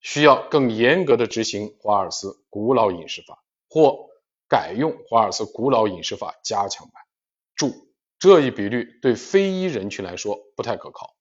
[0.00, 4.08] 需要更严格的执行华尔斯古老饮食法，或
[4.48, 7.02] 改用华尔斯古老饮食法加强版。
[7.54, 7.88] 注。
[8.20, 11.14] 这一比率对非裔人群来说不太可靠。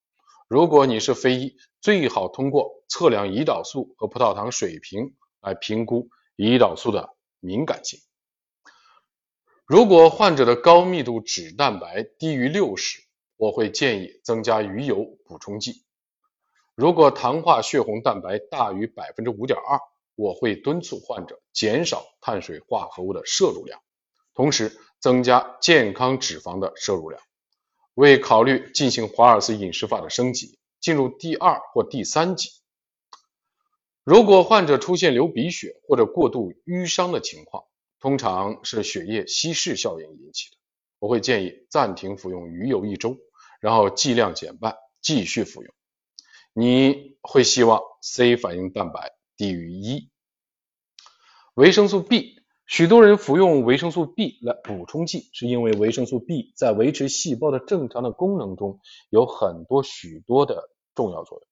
[0.47, 7.99] 如果你是非裔，最好通过测量胰岛素和葡萄糖水平来评估胰岛素的敏感性。
[9.67, 12.99] 如果患者的高密度脂蛋白低于六十，
[13.36, 15.84] 我会建议增加鱼油补充剂。
[16.78, 19.80] 如果糖化血红蛋白大于百分之五点二，
[20.15, 23.82] 我会敦促患者减少碳水化合物的摄入量，
[24.34, 24.71] 同时。
[24.99, 27.21] 增加健康脂肪的摄入量，
[27.93, 32.49] 为考虑进行华尔斯饮食法的升级，进入第二或第三级。
[34.03, 37.63] 如果患者出现流鼻血或者过度淤伤的情况，
[37.99, 40.57] 通常是血液稀释效应引起的。
[40.97, 43.15] 我会建议暂停服用鱼油一周，
[43.61, 45.71] 然后剂量减半，继续服用。
[46.60, 50.10] 你会希望 C 反应蛋白低于一。
[51.53, 58.80] 维生素 B，许多人服用维生素 B 来补充剂，是因为维生素 B 在维持细胞的正常的功能中
[59.12, 61.47] 有很多许多的重要作用，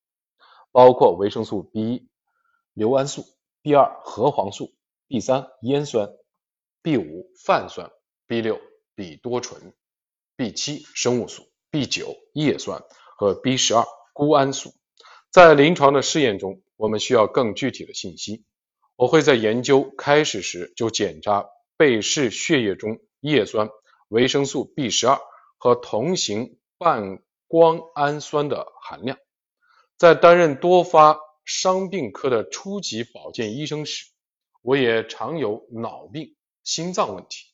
[0.71, 2.09] 包括维生素 B 一
[2.73, 3.25] 硫胺素、
[3.61, 4.73] B2 核黄素、
[5.07, 6.09] B3 烟酸、
[6.81, 7.91] B5 泛酸、
[8.27, 8.59] B6
[8.95, 9.71] 吡多醇、
[10.35, 12.81] B7 生物素、B9 叶酸
[13.19, 13.85] 和 B12
[14.15, 14.73] 钴胺素。
[15.35, 18.45] 在临床的试验中，我们需要更具体的信息。
[18.95, 23.69] 我会在研究开始时就检查被试血液中叶酸、
[24.07, 25.19] 维生素 B12
[25.57, 29.17] 和同型半胱氨酸的含量。
[29.97, 34.05] 在担任多发伤病科的初级保健医生时，
[34.61, 36.33] 我也常有脑病、
[36.63, 37.47] 心脏问题、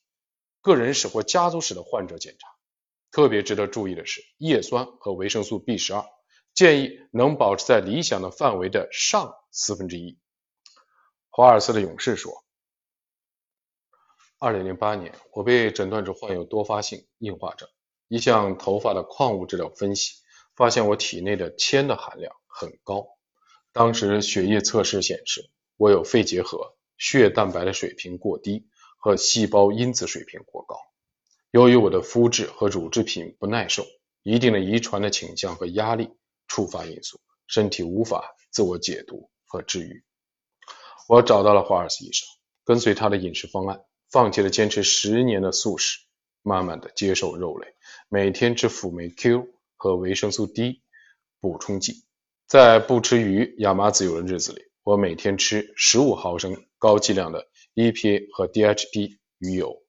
[0.61, 2.47] 个人史或家族史的患者检查。
[3.09, 6.05] 特别值得注意的是，叶酸和维生素 B12。
[6.54, 10.18] 建议能保持在理想的范围的上四分之一。
[11.30, 12.43] 华尔斯的勇士说
[14.38, 17.70] ：“二零零八年，我被诊断出患有多发性硬化症。
[18.10, 20.16] 一项头发的矿物质料分析
[20.56, 23.08] 发现我体内的铅的含量很高。
[23.72, 30.76] 当时血液测试显示我有肺结核，血蛋白的水平过低和细胞因子水平过高。
[31.52, 33.86] 由于我的肤质和乳制品不耐受，
[34.24, 36.10] 一定的遗传的倾向和压力。”
[36.52, 40.04] 触发因素，身体无法自我解毒和治愈。
[41.08, 42.28] 我找到了华尔斯医生，
[42.66, 43.80] 跟随他的饮食方案，
[44.12, 45.99] 放弃了坚持十年的素食，
[46.41, 47.74] 慢慢的接受肉类，
[48.10, 49.47] 每天吃辅酶 Q
[49.78, 50.82] 和维生素 D
[51.39, 52.04] 补充剂。
[52.47, 59.82] 在不吃鱼、亚麻籽油的日子里，我每天吃十五毫升高剂量的 EPA 和 DHP 鱼油。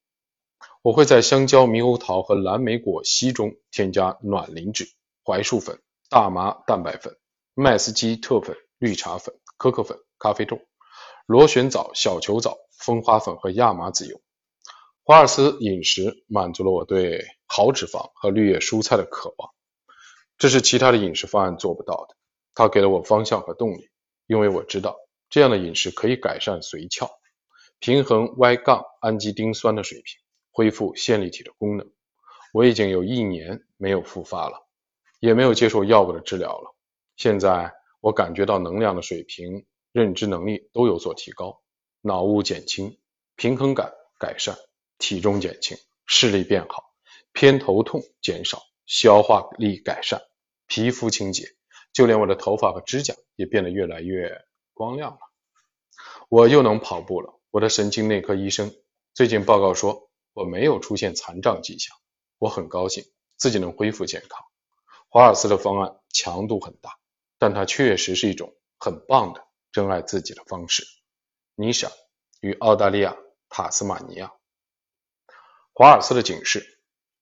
[0.82, 4.86] 我会在香蕉、猕猴桃和蓝莓果昔中添加卵磷脂、
[5.24, 5.80] 槐树粉。
[6.12, 7.16] 大麻蛋白粉、
[7.54, 10.60] 麦斯基特粉、绿茶粉、可可粉、咖啡豆、
[11.24, 14.20] 螺旋藻、小球藻、蜂花粉和亚麻籽油。
[15.04, 19.52] 华尔斯饮食满足了我对好脂肪和绿叶蔬菜的渴望，
[20.36, 22.14] 这是其他的饮食方案做不到的。
[22.52, 23.88] 它给了我方向和动力，
[24.26, 24.98] 因为我知道
[25.30, 27.08] 这样的饮食可以改善髓鞘，
[27.78, 31.90] 平衡 Y- 杠氨基丁酸的水平，恢复线粒体的功能。
[32.52, 34.68] 我已经有一年没有复发了。
[35.22, 36.74] 也没有接受药物的治疗了。
[37.16, 41.62] 现在我感觉到能量的水平、认知能力都有所提高，
[42.00, 42.98] 脑雾减轻，
[43.36, 44.56] 平衡感改善，
[44.98, 46.92] 体重减轻，视力变好，
[47.32, 50.20] 偏头痛减少，消化力改善，
[50.66, 51.46] 皮肤清洁，
[51.92, 54.42] 就连我的头发和指甲也变得越来越
[54.74, 55.18] 光亮了。
[56.28, 57.38] 我又能跑步了。
[57.52, 58.74] 我的神经内科医生
[59.14, 61.96] 最近报告说我没有出现残障迹象，
[62.38, 63.04] 我很高兴
[63.36, 64.44] 自己能恢复健康。
[65.14, 66.96] 华尔斯的方案强度很大，
[67.38, 70.86] 但它确实是一种很棒的珍爱自己的方式。
[71.54, 71.92] 尼莎
[72.40, 73.14] 与澳大利亚
[73.50, 74.32] 塔斯马尼亚。
[75.74, 76.64] 华尔斯的警示，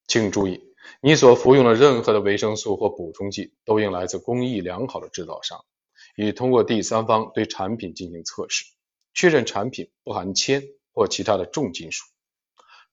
[0.07, 0.63] 请注意，
[1.01, 5.65] 你所服用的任何的维生素或补充剂都应来自工艺良好的制造商，
[6.15, 8.67] 已通过第三方对产品进行测试，
[9.15, 10.63] 确认产品不含铅
[10.95, 12.05] 或其他的重金属。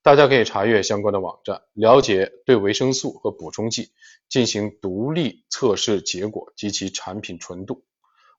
[0.08, 3.91] 大家可以查阅相关的网站，了解对维生素和补充剂
[4.30, 7.84] 进行独立测试结果及其产品纯度。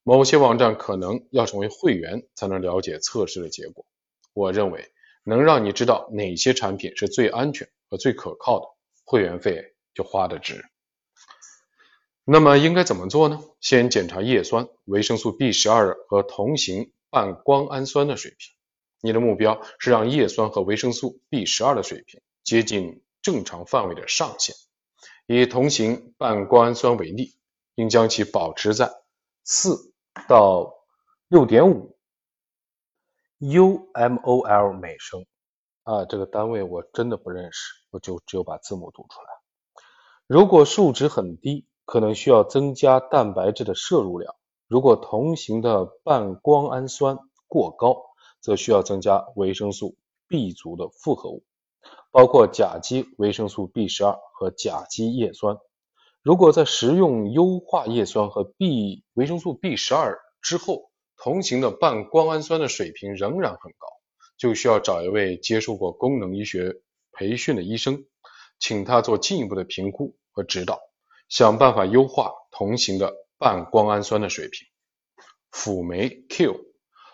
[0.02, 3.84] 某些网站可能要成为会员才能了解测试的结果。
[4.32, 4.90] 我认为
[5.24, 8.66] 能让你知道哪些产品是最安全和最可靠的，
[9.04, 10.64] 会员费就花得值。
[12.24, 13.42] 那么应该怎么做呢？
[13.60, 18.57] 先检查叶酸、维生素 B12 和同型半胱氨酸的水平。
[19.00, 24.54] 你的目标是让叶酸和维生素 B12 的水平接近正常范围的上限。
[25.26, 27.34] 以同型半胱氨酸为例，
[27.74, 28.90] 应将其保持在
[29.46, 29.76] 4
[30.26, 30.74] 到
[31.28, 31.92] 6.5
[33.40, 35.26] UmOl 每升。
[35.84, 39.28] 啊，这个单位我真的不认识，我就只有把字母读出来。
[40.26, 44.34] 如果数值很低，可能需要增加蛋白质的摄入量。
[44.66, 48.07] 如果同型的半胱氨酸过高，
[48.40, 49.96] 则需要增加维生素
[50.28, 51.44] B 族的复合物，
[52.10, 55.58] 包括甲基维生素 B12 和甲基叶酸。
[56.22, 63.88] 如果在食用优化叶酸和 B 维生素 B12 之后，同型的半胱氨酸的水平仍然很高，
[64.36, 66.76] 就需要找一位接受过功能医学
[67.12, 68.04] 培训的医生，
[68.58, 70.78] 请他做进一步的评估和指导，
[71.28, 74.68] 想办法优化同型的半胱氨酸的水平。
[75.50, 76.67] 辅酶 Q。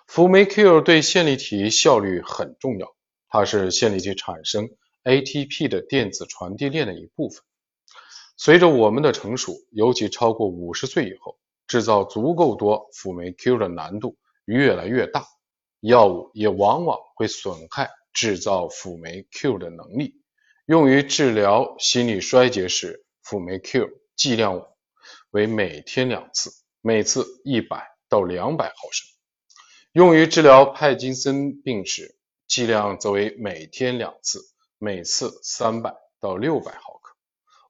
[0.07, 2.95] 辅酶 Q 对线粒体效率很重要，
[3.29, 4.69] 它是线粒体产生
[5.03, 7.43] ATP 的电子传递链的一部分。
[8.37, 15.27] 随着我们的成熟，尤其超过五十岁以后，制造足够多辅酶 Q 的难度越来越大，
[15.81, 20.21] 药物也往往会损害制造辅酶 Q 的能力。
[20.67, 24.67] 用于治疗心力衰竭时，辅酶 Q 剂量
[25.31, 26.51] 为每天两次，
[26.81, 29.07] 每次一百到两百毫升；
[29.95, 32.17] 用于治疗帕金森病时，
[32.49, 34.41] 剂量则为每天两次，
[34.77, 37.15] 每次三百到六百毫克。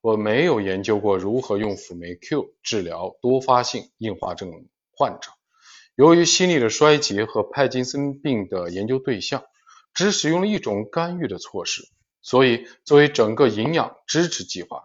[0.00, 4.50] 我没有研究过如何用辅酶 Q 治疗多发性硬化症
[4.96, 5.32] 患者。
[5.96, 9.44] 由于心力的衰竭和帕金森病的研究对象
[9.92, 11.86] 只使用了一种干预的措施。
[12.22, 14.84] 所以，作为整个营养支持计划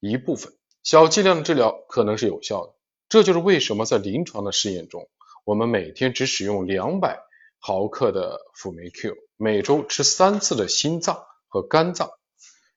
[0.00, 2.72] 一部分，小剂量的治疗可能是有效的。
[3.10, 5.06] 这就是为什么在临床的试验中，
[5.46, 7.20] 我们每天只使用两百
[7.60, 12.10] 毫克的辅酶 Q，每周吃三次的心脏和肝脏，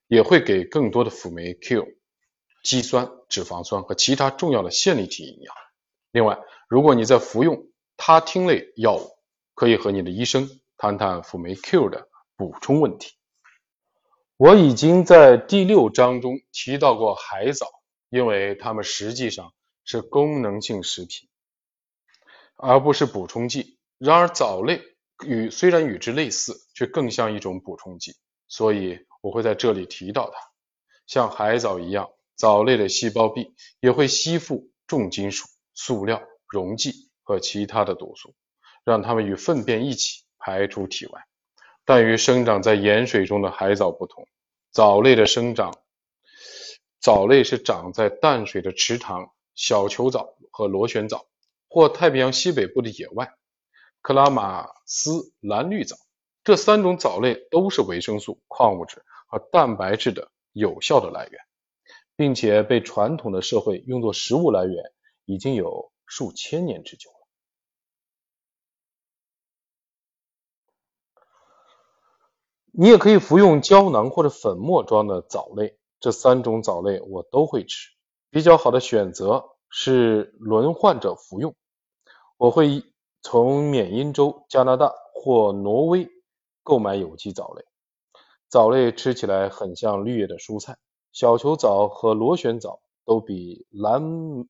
[0.06, 1.88] 也会给更多的辅酶 Q、
[2.64, 5.56] 肌酸、脂肪酸和其他重要的线粒体营养。
[6.12, 7.66] 另外，如果你在服用
[7.98, 9.18] 他汀类药物，
[9.56, 10.48] 可以和你的医生
[10.78, 12.08] 谈谈辅酶 Q 的
[12.38, 13.16] 补充问题。
[14.38, 17.66] 我已经在第六章中提到过海藻，
[18.12, 19.54] 因为它们实际上
[19.84, 21.29] 是功能性食品，
[22.62, 23.78] 而不是补充剂。
[23.98, 24.82] 然而，藻类
[25.26, 28.16] 与虽然与之类似，却更像一种补充剂，
[28.48, 30.40] 所以我会在这里提到它。
[31.08, 38.36] 像海藻一样，藻类的细胞壁也会吸附重金属、塑料、溶剂和其他的毒素，
[38.84, 41.22] 让它们与粪便一起排出体外。
[41.86, 44.28] 但与生长在盐水中的海藻不同，
[44.72, 45.74] 藻类的生长，
[47.02, 51.26] 藻类是长在淡水的池塘、小球藻和螺旋藻，
[51.70, 53.34] 或太平洋西北部的野外
[54.02, 55.96] 克拉马斯蓝绿藻。
[56.44, 61.40] 这三种藻类都是维生素、矿物质和蛋白质的有效的来源，
[62.16, 64.92] 并且被传统的社会用作食物来源
[65.26, 67.16] 已经有数千年之久了。
[72.72, 77.90] 你也可以服用胶囊或者粉末装的藻类，这三种藻类我都会吃。
[78.32, 81.56] 比较好的选择是轮换着服用。
[82.40, 82.86] 我会
[83.22, 86.08] 从缅因州、加拿大或挪威
[86.64, 87.66] 购买有机藻类。
[88.48, 90.78] 藻类吃起来很像绿叶的蔬菜，
[91.12, 94.02] 小球藻和螺旋藻都比蓝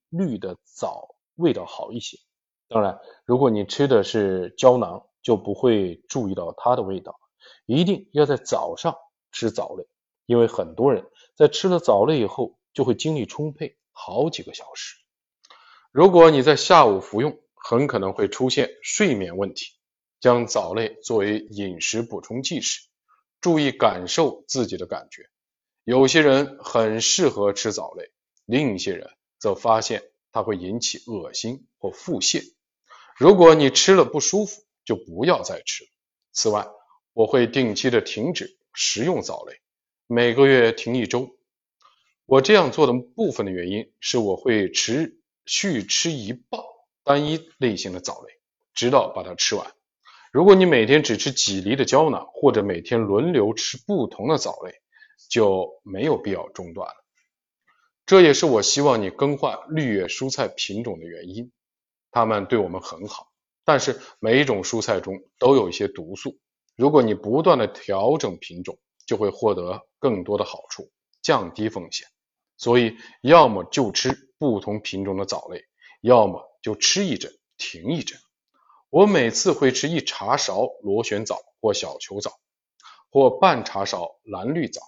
[0.10, 2.20] 绿的藻味道好一些。
[2.68, 7.20] 当然，如果你吃的是胶囊，就不会注意到它的味道。
[7.66, 8.96] 一定要在早上
[9.32, 9.88] 吃藻类，
[10.28, 14.96] 因为很多人在吃了藻类以后就会精力充沛好几个小时。
[15.92, 19.74] 如果你在下午服用，很可能会出现睡眠问题。
[20.20, 22.82] 将藻类作为饮食补充剂时，
[23.40, 25.30] 注意感受自己的感觉。
[25.86, 28.12] 有些人很适合吃藻类，
[28.46, 30.04] 另一些人则发现
[30.34, 32.44] 它会引起恶心或腹泻。
[33.18, 35.90] 如果你吃了不舒服，就不要再吃了。
[36.34, 36.68] 此外，
[37.14, 39.62] 我会定期的停止食用藻类，
[40.06, 41.38] 每个月停一周。
[42.26, 46.62] 我这样做的部分的原因是，我会持续吃一磅
[47.04, 48.34] 单一类型的藻类，
[48.74, 49.72] 直到把它吃完。
[50.32, 54.74] 如果你每天只吃几粒的胶囊，或者每天轮流吃不同的藻类，
[55.30, 56.96] 就没有必要中断了。
[58.06, 61.52] 这也是我希望你更换绿叶蔬菜品种的原因。
[62.12, 63.28] 它们对我们很好，
[63.64, 66.38] 但是每一种蔬菜中都有一些毒素。
[66.76, 70.90] 如果你不断的调整品种，就会获得更多的好处，
[71.22, 72.08] 降低风险。
[72.58, 75.64] 所以，要么就吃不同品种的藻类，
[76.02, 78.20] 要么就吃一阵停一阵。
[78.90, 82.40] 我每次会吃一茶勺螺旋藻或小球藻，
[83.10, 84.82] 或半茶勺蓝绿藻，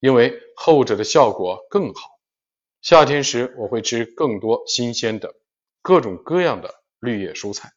[0.00, 2.10] 因为后者的效果更好。
[2.82, 5.34] 夏天时，我会吃更多新鲜的
[5.82, 7.72] 各种各样的绿叶蔬菜，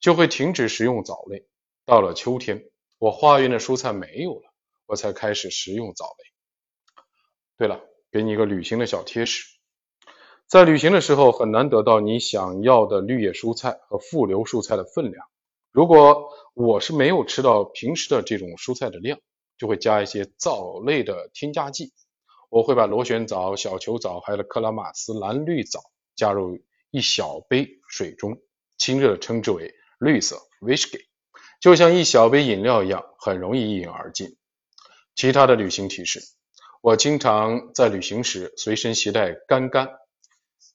[0.00, 1.46] 就会停止食用藻类。
[1.84, 2.64] 到了秋天。
[2.96, 4.54] 我花园的蔬菜没有了，
[4.86, 7.04] 我才开始食用藻类。
[7.58, 9.44] 对了，给你一个旅行的小贴士，
[10.54, 15.26] 在旅行的时候很难得到你想要的绿叶蔬菜和富流蔬菜的分量。
[15.72, 19.18] 如果我是没有吃到平时的这种蔬菜的量，
[19.58, 21.92] 就会加一些藻类的添加剂。
[22.50, 25.80] 我会把螺旋藻、小球藻还有克拉玛斯蓝绿藻
[26.14, 26.60] 加入
[26.92, 28.38] 一小杯水中，
[28.78, 31.00] 亲热的称之为绿色 whisky。
[31.60, 34.36] 就像一小杯饮料一样，很容易一饮而尽。
[35.16, 36.20] 其他的旅行提示：
[36.80, 39.88] 我经常在旅行时随身携带干干，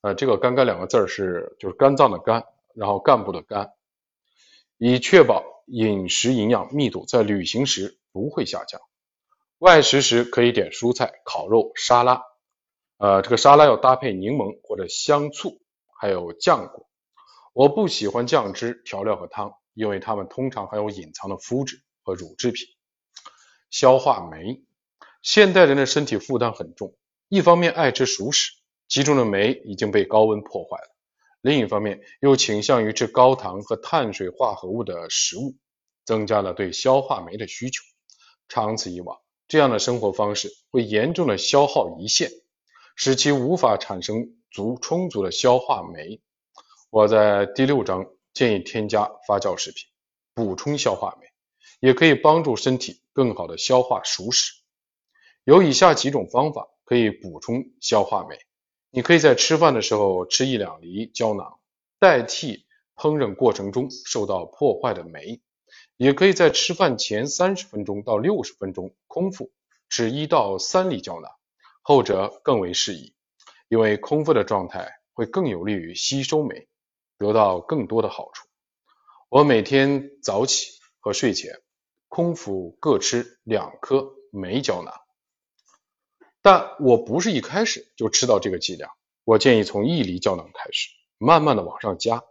[0.01, 3.73] 呃，这个肝肝两个字是就是肝脏的肝，然后干部的肝，
[4.77, 8.79] 以确保饮食营养密度在旅行时不会下降。
[9.57, 12.23] 外食时可以点蔬菜、烤肉、沙拉，
[12.97, 15.59] 呃，这个沙拉要搭配柠檬或者香醋，
[15.99, 16.87] 还有酱果。
[17.51, 22.67] 我不喜欢酱汁、调料和汤，因为它们通常含有隐藏的麸质和乳制品。
[23.69, 24.63] 消化酶，
[25.21, 26.95] 现代人的身体负担很重，
[27.27, 28.53] 一方面爱吃熟食，
[28.89, 30.95] 其中的酶已经被高温破坏了。
[31.41, 35.55] 另一方面，又倾向于吃高糖和碳水化合物的食物，
[36.03, 37.81] 增加了对消化酶的需求。
[38.49, 42.31] 长此以往，这样的生活方式会严重的消耗胰腺，
[42.95, 46.19] 使其无法产生足充足的消化酶。
[46.89, 49.85] 我在第六章建议添加发酵食品，
[50.33, 51.27] 补充消化酶，
[51.79, 54.51] 也可以帮助身体更好的消化熟食。
[55.43, 58.37] 有以下几种方法可以补充消化酶。
[58.91, 61.59] 你可以在吃饭的时候吃一两粒胶囊，
[61.99, 62.65] 代替
[62.95, 65.41] 烹饪过程中受到破坏的酶；
[65.95, 69.51] 也可以在吃饭前三十分钟到六十分钟空腹
[69.89, 71.31] 吃一到三粒胶囊，
[71.83, 73.13] 后者更为适宜，
[73.67, 76.67] 因为空腹的状态会更有利于吸收酶，
[77.19, 78.47] 得到更多的好处。
[79.29, 81.61] 我每天早起和睡前
[82.07, 84.91] 空腹各吃两颗酶胶囊。
[86.41, 88.91] 但我不是一开始就吃到这个剂量，
[89.25, 92.23] 我建议从一粒胶囊开始，慢慢的往上加，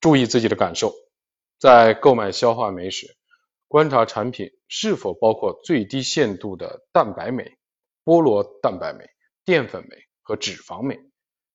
[0.00, 0.92] 注意自己的感受。
[1.58, 3.16] 在购买消化酶时，
[3.68, 7.56] 观察产品是否包括最低限度的蛋白酶、
[8.04, 9.08] 菠萝蛋白酶、
[9.44, 10.98] 淀粉酶和脂肪酶。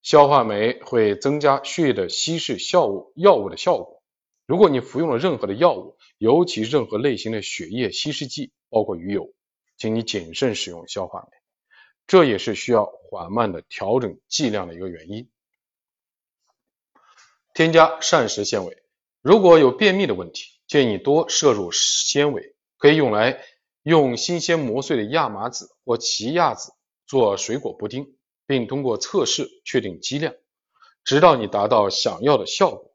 [0.01, 4.01] 消化酶会增加血液的稀释效物药物的效果。
[4.45, 9.33] 如果你服用了任何的药物，尤其任何类型的血液稀释剂，包括鱼油，
[9.77, 11.36] 请你谨慎使用消化酶。
[12.07, 15.29] 这也是需要缓慢的调整剂量的一个原因。
[17.53, 18.83] 添加膳食纤维，
[19.21, 23.43] 如果有便秘的问题，建议多摄入纤维，可以用来
[23.83, 26.71] 用新鲜磨碎的亚麻籽或奇亚籽
[27.05, 30.33] 做水果布丁，并通过测试确定剂量，
[31.03, 32.93] 直到你达到想要的效果。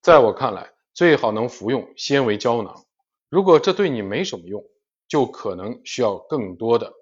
[0.00, 2.84] 在我看来，最好能服用纤维胶囊。
[3.28, 4.62] 如果这对你没什么用，
[5.08, 6.92] 就可能需要更多的。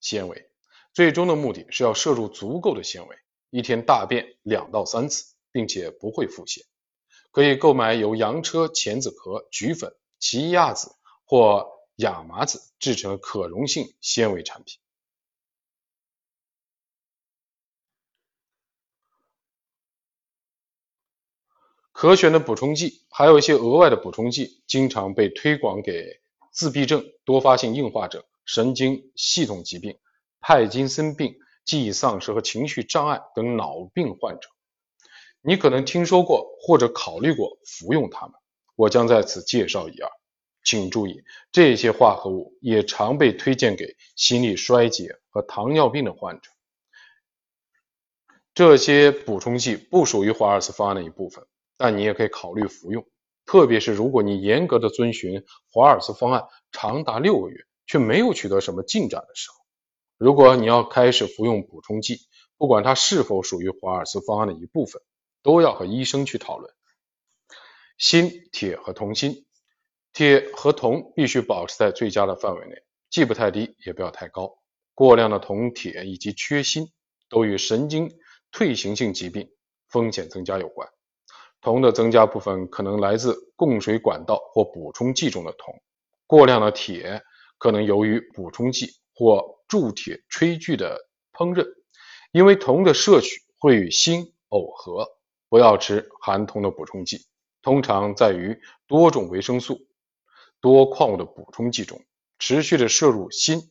[0.00, 0.50] 纤维
[0.92, 3.16] 最终的目的是要摄入足够的纤维，
[3.50, 6.64] 一天大便两到三次，并且不会腹泻。
[7.30, 10.90] 可以购买由洋车前子壳、菊粉、奇亚籽
[11.24, 14.80] 或亚麻籽制成的可溶性纤维产品。
[21.92, 26.20] 可选的补充剂还有一些额外的补充剂，经常被推广给
[26.52, 28.24] 自闭症、多发性硬化症。
[28.48, 29.98] 神经系统疾病、
[30.40, 31.36] 帕金森病、
[31.66, 34.48] 记忆丧失和情绪障碍等脑病患者，
[35.42, 38.34] 你可能听说过或者考虑过服用它们。
[38.74, 40.10] 我将在此介绍一二。
[40.64, 41.22] 请注意，
[41.52, 46.50] 这些化合物也常被推荐给心力衰竭和糖尿病的患者。
[48.54, 51.46] 这些补充剂不属于华尔斯方案的一部分，
[51.76, 53.06] 但你也可以考虑服用，
[53.44, 57.67] 特别是如果你严格的遵循华尔斯方案长达六个月。
[57.88, 59.56] 却没有取得什么进展的时候，
[60.18, 62.18] 如果你要开始服用补充剂，
[62.56, 65.00] 不管它是否属于华尔斯方案的一部分，
[65.42, 66.72] 都要和医生去讨论。
[67.96, 69.46] 锌、铁和铜锌，
[70.12, 74.58] 铁和铜必须保持在最佳的范围内，既不太低，也不要太高。
[74.94, 76.92] 过量的铜、铁以及缺锌
[77.30, 78.10] 都与神经
[78.52, 79.48] 退行性疾病
[79.88, 80.88] 风险增加有关。
[81.62, 85.80] 铜的增加部分可能来自供水管道或补充剂中的铜。
[86.26, 87.22] 过量的铁。
[87.58, 91.66] 可能由于补充剂或铸铁炊具的烹饪，
[92.32, 95.06] 因为铜的摄取会与锌耦合。
[95.50, 97.26] 不要吃含铜的补充剂，
[97.62, 99.88] 通常在于多种维生素、
[100.60, 102.04] 多矿物的补充剂中。
[102.38, 103.70] 持续的摄入锌，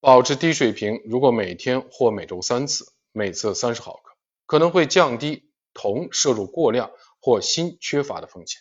[0.00, 1.02] 保持低水平。
[1.04, 4.16] 如果每天或每周三次，每次三十毫克，
[4.46, 5.51] 可能会降低。
[5.74, 8.60] 铜摄入过量或锌缺乏的风险。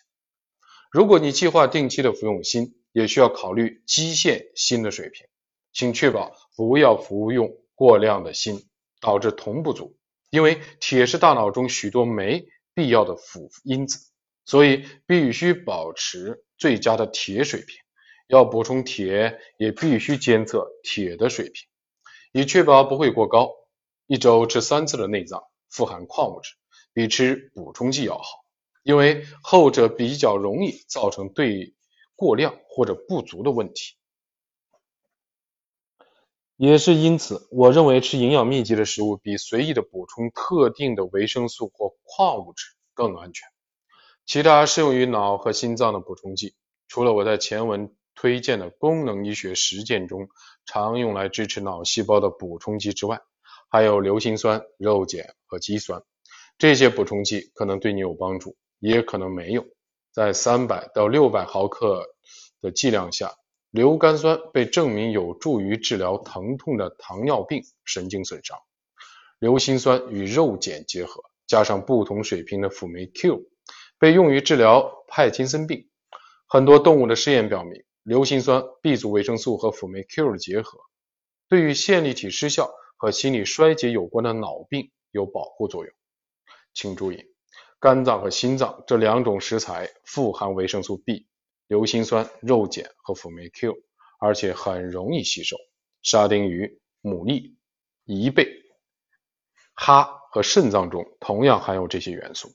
[0.91, 5.25] 如果你计划定期的服用锌，也需要考虑基线锌的水平，
[5.73, 8.67] 请确保不要服用过量的锌，
[8.99, 9.97] 导致铜不足。
[10.29, 13.99] 因为铁是大脑中许多酶必要的辅因子，
[14.45, 17.77] 所以必须保持最佳的铁水平。
[18.27, 21.67] 要补充铁，也必须监测铁的水平，
[22.31, 23.51] 以确保不会过高。
[24.07, 26.53] 一周吃三次的内脏富含矿物质。
[26.93, 28.23] 比吃补充剂要好，
[28.83, 31.73] 因为后者比较容易造成对
[32.15, 33.95] 过量或者不足的问题。
[36.57, 43.47] 也是因此，我认为吃营养密集的食物比随意的补充特定的维生素或矿物质更安全。
[44.27, 46.53] 其他适用于脑和心脏的补充剂，
[46.87, 50.29] 除了我在前文推荐的功能医学实践中
[50.65, 53.21] 常用来支持脑细胞的补充剂之外，
[53.67, 56.03] 还有硫辛酸、肉碱和肌酸。
[56.57, 59.65] 这些补充剂可能对你有帮助，也可能没有。
[60.11, 62.05] 在三百到六百毫克
[62.61, 63.33] 的剂量下。
[63.71, 68.59] 硫苷酸被证明有助于治疗疼痛的糖尿病神经损伤。
[69.39, 73.45] 硫辛酸与肉碱结合，加上不同水平的辅酶 Q，
[73.97, 75.87] 被用于治疗帕金森病。
[76.47, 80.77] 很多动物的试验表明，硫辛酸、B 族维生素和辅酶 Q 的结合，
[81.47, 85.93] 对于线粒体失效和心理衰竭有关的脑病有保护作用。
[86.73, 87.25] 请注意，
[87.79, 91.27] 肝脏和心脏这两种食材富含维生素 B。
[91.67, 93.73] 硫辛酸、肉碱和辅酶 Q，
[94.19, 95.55] 而且很容易吸收。
[96.01, 97.55] 沙丁鱼、牡蛎、
[98.05, 98.45] 贻贝、
[99.73, 102.53] 哈和肾脏中同样含有这些元素，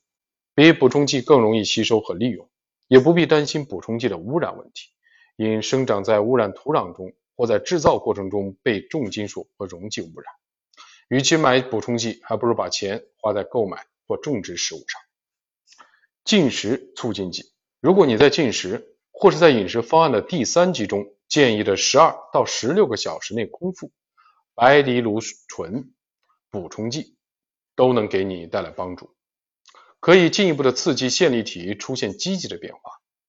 [0.55, 2.51] 比补充剂更容易吸收和利用，
[2.89, 4.91] 也不必担心补充剂的污染问题。
[5.37, 10.35] 因生长在污染土壤中或在制造过程中被重金属和溶剂污染，
[11.09, 15.01] 与其买补充剂，还不如把钱花在购买或种植食物上。
[16.25, 18.93] 进食促进剂，如果你在进食。
[19.19, 23.91] 或是在饮食方案的第三集中建议的十二到十六个小时内空腹，
[24.55, 25.95] 白藜芦醇
[26.51, 27.17] 补充剂
[27.75, 29.17] 都能给你带来帮助，
[30.01, 32.81] 可以进一步的刺激线粒体出现积极的变化。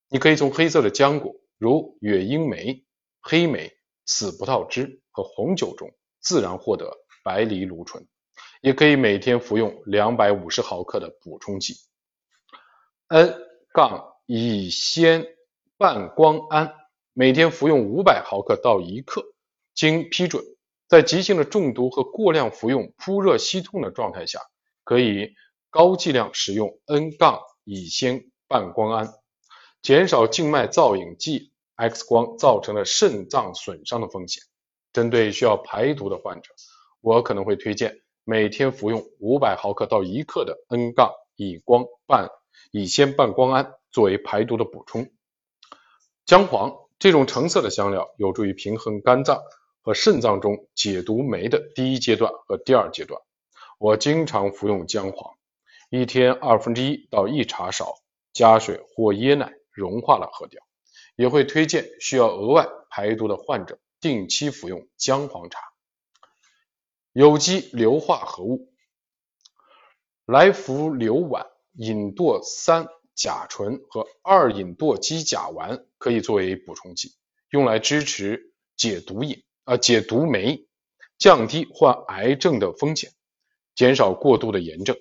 [0.10, 2.84] 你可以从黑色的浆果，如月英梅、
[3.22, 3.72] 黑莓、
[4.06, 6.92] 死葡萄汁和红酒中自然获得
[7.24, 8.06] 白藜芦醇，
[8.68, 11.76] 也可以每天服用两百五十毫克的补充剂
[13.08, 13.34] N-
[13.72, 15.26] 杠乙酰。
[15.78, 16.74] 半胱胺
[17.14, 19.24] 每天服用五百毫克到一克，
[19.76, 20.44] 经批准，
[20.90, 24.42] 在急性的中毒和过量服用扑热息痛的状态下，
[24.84, 25.36] 可以
[25.70, 29.14] 高剂量使用 N- 杠乙酰半胱胺，
[29.84, 34.44] 减少静脉造影剂 X 光造成的肾脏损伤的风险。
[34.92, 36.52] 针对需要排毒的患者，
[37.02, 42.28] 我可能会推荐每天服用五百毫克到一克的 N- 杠乙光半
[42.72, 45.10] 乙酰半胱胺作为排毒的补充。
[46.26, 49.40] 姜黄这种橙色的香料有助于平衡肝脏
[49.82, 53.22] 和肾脏中解毒酶的第一阶段和第二阶段。
[53.80, 55.38] 我经常服用姜黄，
[55.90, 57.96] 一天二分之一到一茶勺，
[58.34, 60.62] 加水或椰奶融化了喝掉。
[61.16, 65.62] 也会推荐需要额外排毒的患者定期服用姜黄茶。
[67.18, 68.72] 有机硫化合物，
[70.28, 72.88] 来福硫烷、吲哚三。
[73.16, 77.16] 甲醇和二吲哚基甲烷可以作为补充剂，
[77.50, 80.68] 用来支持解毒饮啊解毒酶，
[81.18, 83.10] 降低患癌症的风险，
[83.74, 84.96] 减少过度的炎症。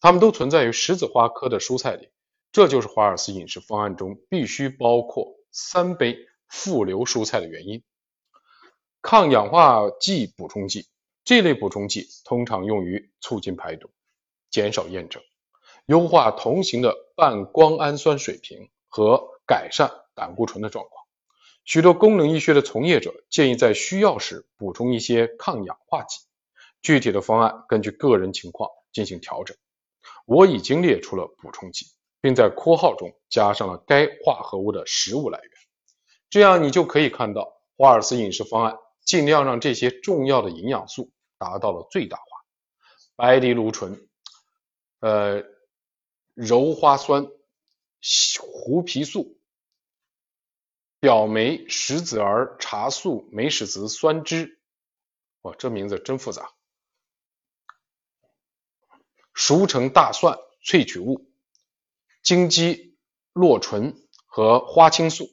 [0.00, 2.08] 它们都存在于十字花科的蔬菜里，
[2.50, 6.16] 这就是华尔斯饮食方案中必须包括三杯
[6.48, 7.82] 富硫蔬菜的原因。
[9.02, 10.88] 抗氧化剂补充剂
[11.24, 13.90] 这类补充剂通常用于促进排毒，
[14.50, 15.22] 减少炎症。
[15.86, 21.04] 优化同型的半胱氨酸水平和改善胆固醇的状况。
[21.64, 26.20] 许多功能医学的从业者建议在需要时补充一些抗氧化剂。
[26.82, 29.56] 具体的方案根据个人情况进行调整。
[30.24, 31.86] 我已经列出了补充剂，
[32.20, 35.50] 并在括号中加上了该化合物的食物来源。
[36.30, 38.78] 这样你就可以看到，华尔斯饮食方案
[39.10, 42.24] 尽量让这些重要的营养素达到了最大化。
[43.16, 44.08] 白藜芦醇，
[45.00, 45.42] 呃。
[46.36, 47.26] 鞣花酸、
[48.40, 49.36] 胡皮素、
[51.00, 54.56] 表梅石子儿茶素酶矢子酸酯，
[55.42, 56.52] 哇，这名字真复杂。
[59.34, 61.30] 熟成大蒜萃取物、
[62.22, 62.96] 金鸡
[63.34, 63.94] 洛醇
[64.24, 65.28] 和花青素。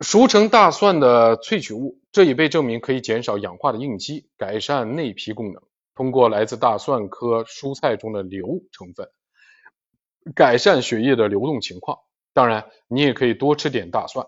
[0.00, 5.62] 熟成大蒜的萃取物，这已被证明可以减少氧化的应激，改善内皮功能。
[5.94, 9.10] 通过来自大蒜科蔬菜中的硫成分，
[10.36, 11.98] 改善血液的流动情况。
[12.32, 14.24] 当然，你也可以多吃点大蒜。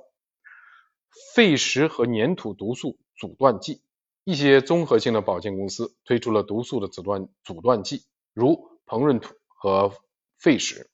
[1.34, 3.82] 沸石和粘土毒素阻断剂，
[4.24, 8.02] 一些综合性的保健公司推出了毒素的阻断阻断剂，
[8.34, 9.92] 如膨润土和
[10.36, 10.90] 沸石。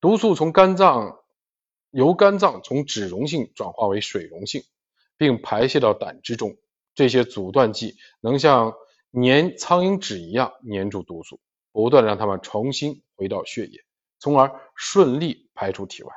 [0.00, 1.18] 毒素从肝脏
[1.94, 4.64] 由肝脏从脂溶性转化为水溶性，
[5.16, 6.56] 并排泄到胆汁中。
[6.92, 8.74] 这些阻断剂能像
[9.12, 11.38] 粘苍蝇纸一样粘住毒素，
[11.70, 13.84] 不断让它们重新回到血液，
[14.18, 16.12] 从而顺利排出体外。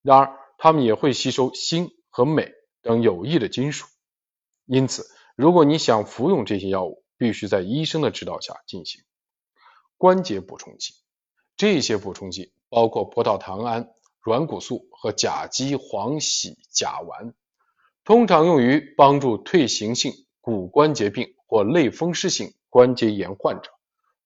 [0.00, 2.50] 然而，它们也会吸收锌和镁
[2.80, 3.86] 等有益的金属，
[4.64, 5.06] 因此，
[5.36, 9.02] 如果你想服用这些药物，必须在医生的指导下进行。
[9.98, 10.94] 关节补充剂，
[11.54, 13.90] 这些补充剂包括葡萄糖胺、
[14.28, 17.32] 软骨素和甲基黄烯甲烷，
[18.04, 20.12] 通常用于帮助退行性
[20.42, 23.70] 骨关节病或类风湿性关节炎患者。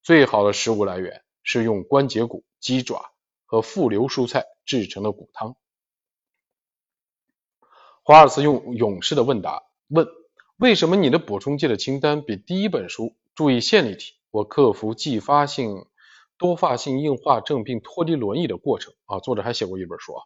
[0.03, 3.13] 最好的食物来源是用关节骨、鸡爪
[3.47, 5.55] 和复流蔬菜制成的骨汤。
[8.03, 10.09] 华尔斯用勇士的问答问：
[10.57, 14.15] 为什么你的补充剂的清单比第一本书注意线粒体？
[14.33, 15.87] 我克服继发性
[16.43, 20.21] 多发性硬化症并脱离轮椅的过程啊，作者还写过一本书啊，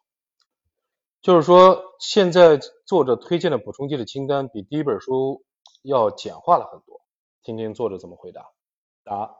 [1.22, 5.44] 就是说现在作者推荐的补充剂的清单比第一本书
[5.82, 7.00] 要简化了很多。
[7.44, 8.46] 听听作者怎么回答。
[9.04, 9.36] 答：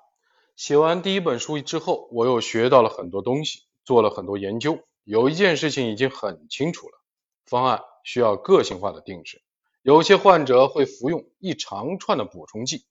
[0.55, 4.79] 写完第一本书之后，我又学到了很多东西，做了很多研究。
[5.03, 7.01] 有一件事情已经很清楚了，
[7.47, 9.43] 方案需要个性化的定制。
[9.83, 12.85] 有些患者会服用一长串的补充剂。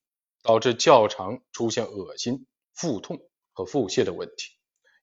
[0.47, 3.19] 导致较长出现恶心、腹痛
[3.55, 4.51] 和腹泻的问题。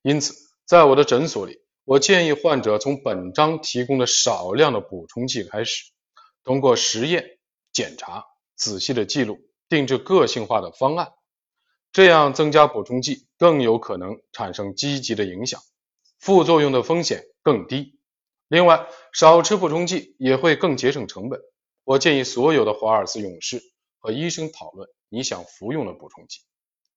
[0.02, 0.34] 因此，
[0.64, 5.90] 在我的诊所里，我建议患者从本章提供的少量的补充剂开始，
[6.44, 7.38] 通过实验、
[7.72, 8.24] 检查、
[8.54, 11.12] 仔细的记录，定制个性化的方案。
[11.92, 15.60] 这样增加补充剂更有可能产生积极的影响，
[16.18, 17.98] 副作用的风险更低。
[18.48, 21.40] 另外，少吃补充剂也会更节省成本。
[21.84, 23.62] 我建议所有的华尔兹勇士
[23.98, 24.88] 和医生讨论。
[25.08, 26.40] 你想服用的补充剂，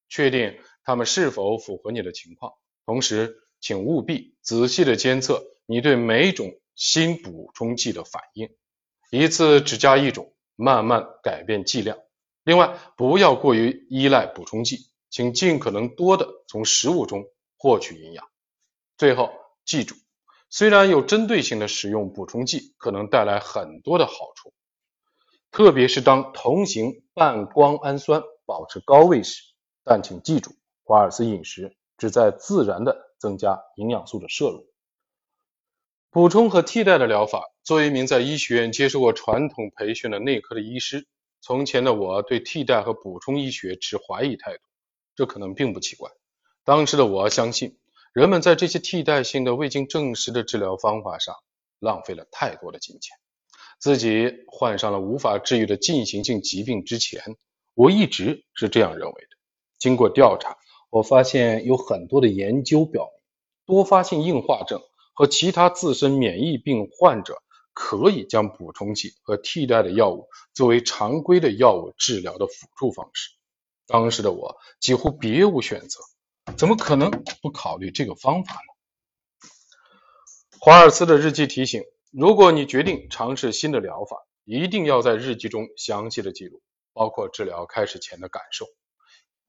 [0.08, 2.54] 确定它们是否符合你的情况。
[2.86, 8.50] 同时，请务必仔细的监测你对每种新补充剂的反应，
[9.10, 11.98] 一次只加一种，慢慢改变剂量。
[12.44, 17.26] 另外，不要过于依赖补充剂，请尽可能多的从食物中
[17.58, 18.28] 获取营养。
[18.98, 19.32] 最后，
[19.66, 19.96] 记住，
[20.52, 24.54] 虽然有针对性的使用补充剂可能带来很多的好处。
[25.50, 29.42] 特别是当同型半胱氨酸保持高位时，
[29.84, 30.52] 但请记住，
[30.86, 34.68] 华尔斯饮食旨在自然的增加营养素的摄入。
[36.12, 41.08] 补充和替代的疗法，作为一名在医学院接受过传统培训的内科的医师，
[41.42, 44.64] 从前的我对替代和补充医学持怀疑态度，
[45.16, 46.12] 这可能并不奇怪。
[46.64, 47.80] 当时的我相信，
[48.14, 51.36] 人们在这些替代性的未经证实的治疗方法上
[51.80, 53.18] 浪费了太多的金钱。
[53.80, 57.36] 自己患上了无法治愈的进行性疾病之前，
[57.74, 59.30] 我一直是这样认为的。
[59.78, 60.58] 经过调查，
[60.96, 63.22] 我发现有很多的研究表明，
[63.66, 64.82] 多发性硬化症
[65.14, 67.44] 和其他自身免疫病患者
[67.74, 73.32] 可以将补充剂和替代的药物作为常规的药物治疗的辅助方式。
[73.88, 76.00] 当时的我几乎别无选择，
[76.56, 79.50] 怎么可能不考虑这个方法呢？
[80.62, 81.84] 华尔斯的日记提醒。
[82.10, 86.62] 如果你决定尝试新的疗法，一定要在日记中详细的记录，
[86.94, 88.66] 包括治疗开始前的感受，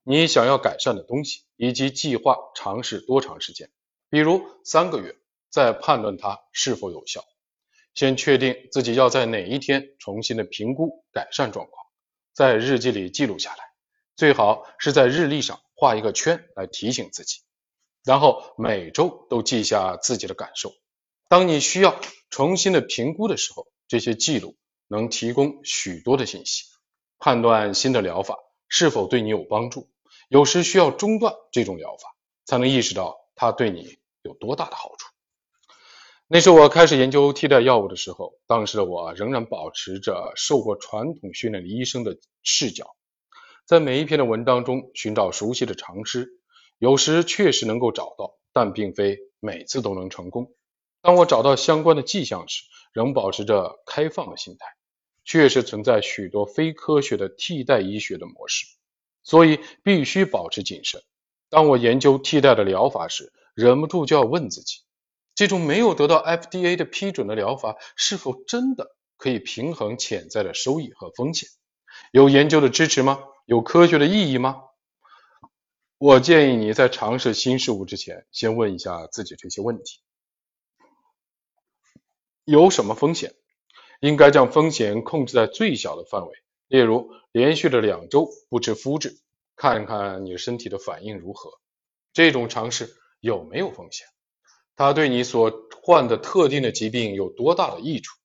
[0.08, 3.68] 你想要改善的东西，以及计划尝试多长时间，
[4.08, 5.16] 比如三个月，
[5.50, 7.24] 再判断它是否有效。
[7.92, 11.86] 先确定自己要在哪一天重新的评估改善状况，
[12.32, 13.64] 在日记里记录下来，
[14.14, 17.40] 最好是在日历上画一个圈来提醒自己，
[18.04, 20.72] 然后每周都记下自己的感受。
[21.28, 22.00] 当你需要
[22.30, 26.66] 重新的评估的时候，这些记录能提供许多的信息，
[27.18, 28.38] 判断新的疗法
[28.68, 29.90] 是否对你有帮助。
[30.28, 35.08] 有时需要中断这种疗法，才能意识到它对你有多大的好处。
[36.26, 42.96] 那是我开始研究替代药物的时候，当时的我仍然保持着受过传统训练的医生的视角，
[43.64, 46.28] 在每一篇的文章中寻找熟悉的常识，
[46.78, 50.52] 有时确实能够找到，但并非每次都能成功。
[51.02, 54.66] 当我找到相关的迹象时，仍保持着开放的心态。
[55.24, 58.66] 确实存在许多非科学的替代医学的模式，
[59.26, 61.02] 所以必须保持谨慎。
[61.50, 64.82] 当我研究替代的疗法时，忍不住就要问自己：
[65.34, 71.48] 这种没有得到 FDA 的批准的疗法，是否真的可以平衡潜在的收益和风险？
[72.12, 73.18] 有研究的支持吗？
[73.46, 74.62] 有科学的意义吗？
[75.98, 80.00] 我建议你在尝试新事物之前，先问一下自己这些问题。
[82.44, 83.34] 有什么风险？
[83.98, 86.32] 应该将风险控制在最小的范围，
[86.68, 89.16] 例如连续的两周不吃麸质，
[89.54, 91.50] 看看你身体的反应如何。
[92.12, 94.06] 这种尝试有没有风险？
[94.74, 95.52] 它对你所
[95.82, 98.16] 患的特定的疾病有多大的益处？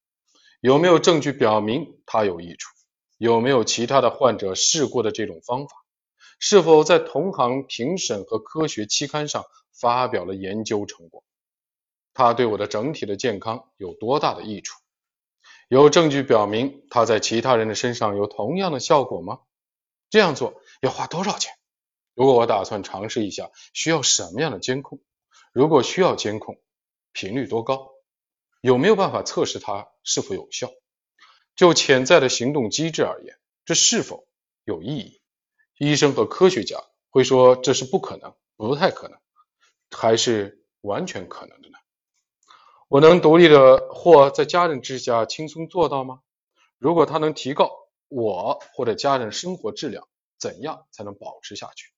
[0.59, 2.69] 有没有证据表明它有益处？
[3.17, 5.75] 有没有其他的患者试过的这种方法？
[6.39, 11.23] 是否在同行评审和科学期刊上发表了研究成果？
[12.13, 14.81] 它对我的整体的健康有多大的益处？
[15.71, 19.39] 有证据表明它在其他人的身上有同样的效果吗？
[20.09, 21.53] 这样做要花多少钱？
[22.13, 24.99] 如果我打算尝试一下，需要什么样的监控？
[25.53, 26.59] 如果需要监控，
[27.13, 27.89] 频率多高？
[28.59, 30.69] 有没有办法测试它是否有效？
[31.55, 34.27] 就潜在的行动机制而言，这是否
[34.65, 35.21] 有意义？
[35.77, 39.17] 医生和科学家会说这是不可能、不太可能，
[39.89, 41.77] 还是完全可能的呢？
[42.91, 46.19] 我能独立的或在家人之下轻松做到吗？
[46.77, 47.71] 如果它能提高
[48.09, 51.93] 我或者家人生活质量，怎样才能保持下去？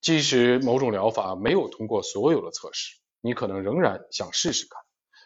[0.00, 4.82] 即使某种疗法没有通过所有的测试，你可能仍然想试试看。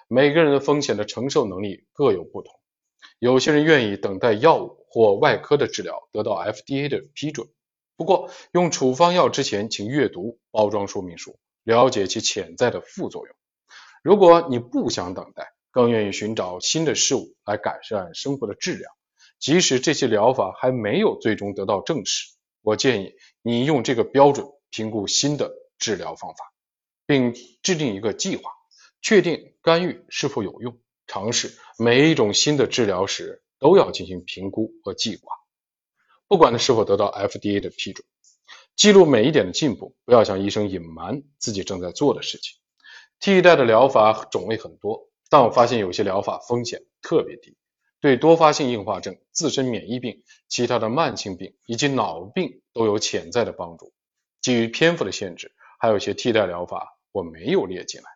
[0.08, 2.52] 每个人的风险的承受能力各有不同，
[3.18, 7.48] 有些人愿意等待药物或外科的治疗得到 FDA 的批准。
[7.96, 13.34] 不过，用处方药之前，请阅读包装说明书，了解其潜在的副作用。
[14.02, 18.92] 如果你不想等待，更愿意寻找新的事物来改善生活的质量，
[19.38, 26.52] 即使这些疗法还没有最终得到证实，我建议你用这个标准评估新的治疗方法，
[27.06, 27.32] 并
[27.62, 28.50] 制定一个计划，
[29.00, 30.78] 确定干预是否有用。
[31.06, 35.32] 尝试每一种新的治疗时，都要进行评估和计划，
[36.26, 38.04] 不管它是否得到 FDA 的批准。
[38.74, 42.58] 记录每一点的进步，不要向医生隐瞒自己正在做的事情。
[43.22, 47.56] 替代的疗法种类很多，但我发现有些疗法风险特别低，
[48.00, 53.92] 对多发性硬化症、自身免疫病、其他的慢性病以及脑病都有潜在的帮助。
[54.40, 58.10] 基于篇幅的限制，还有一些替代疗法我没有列进来。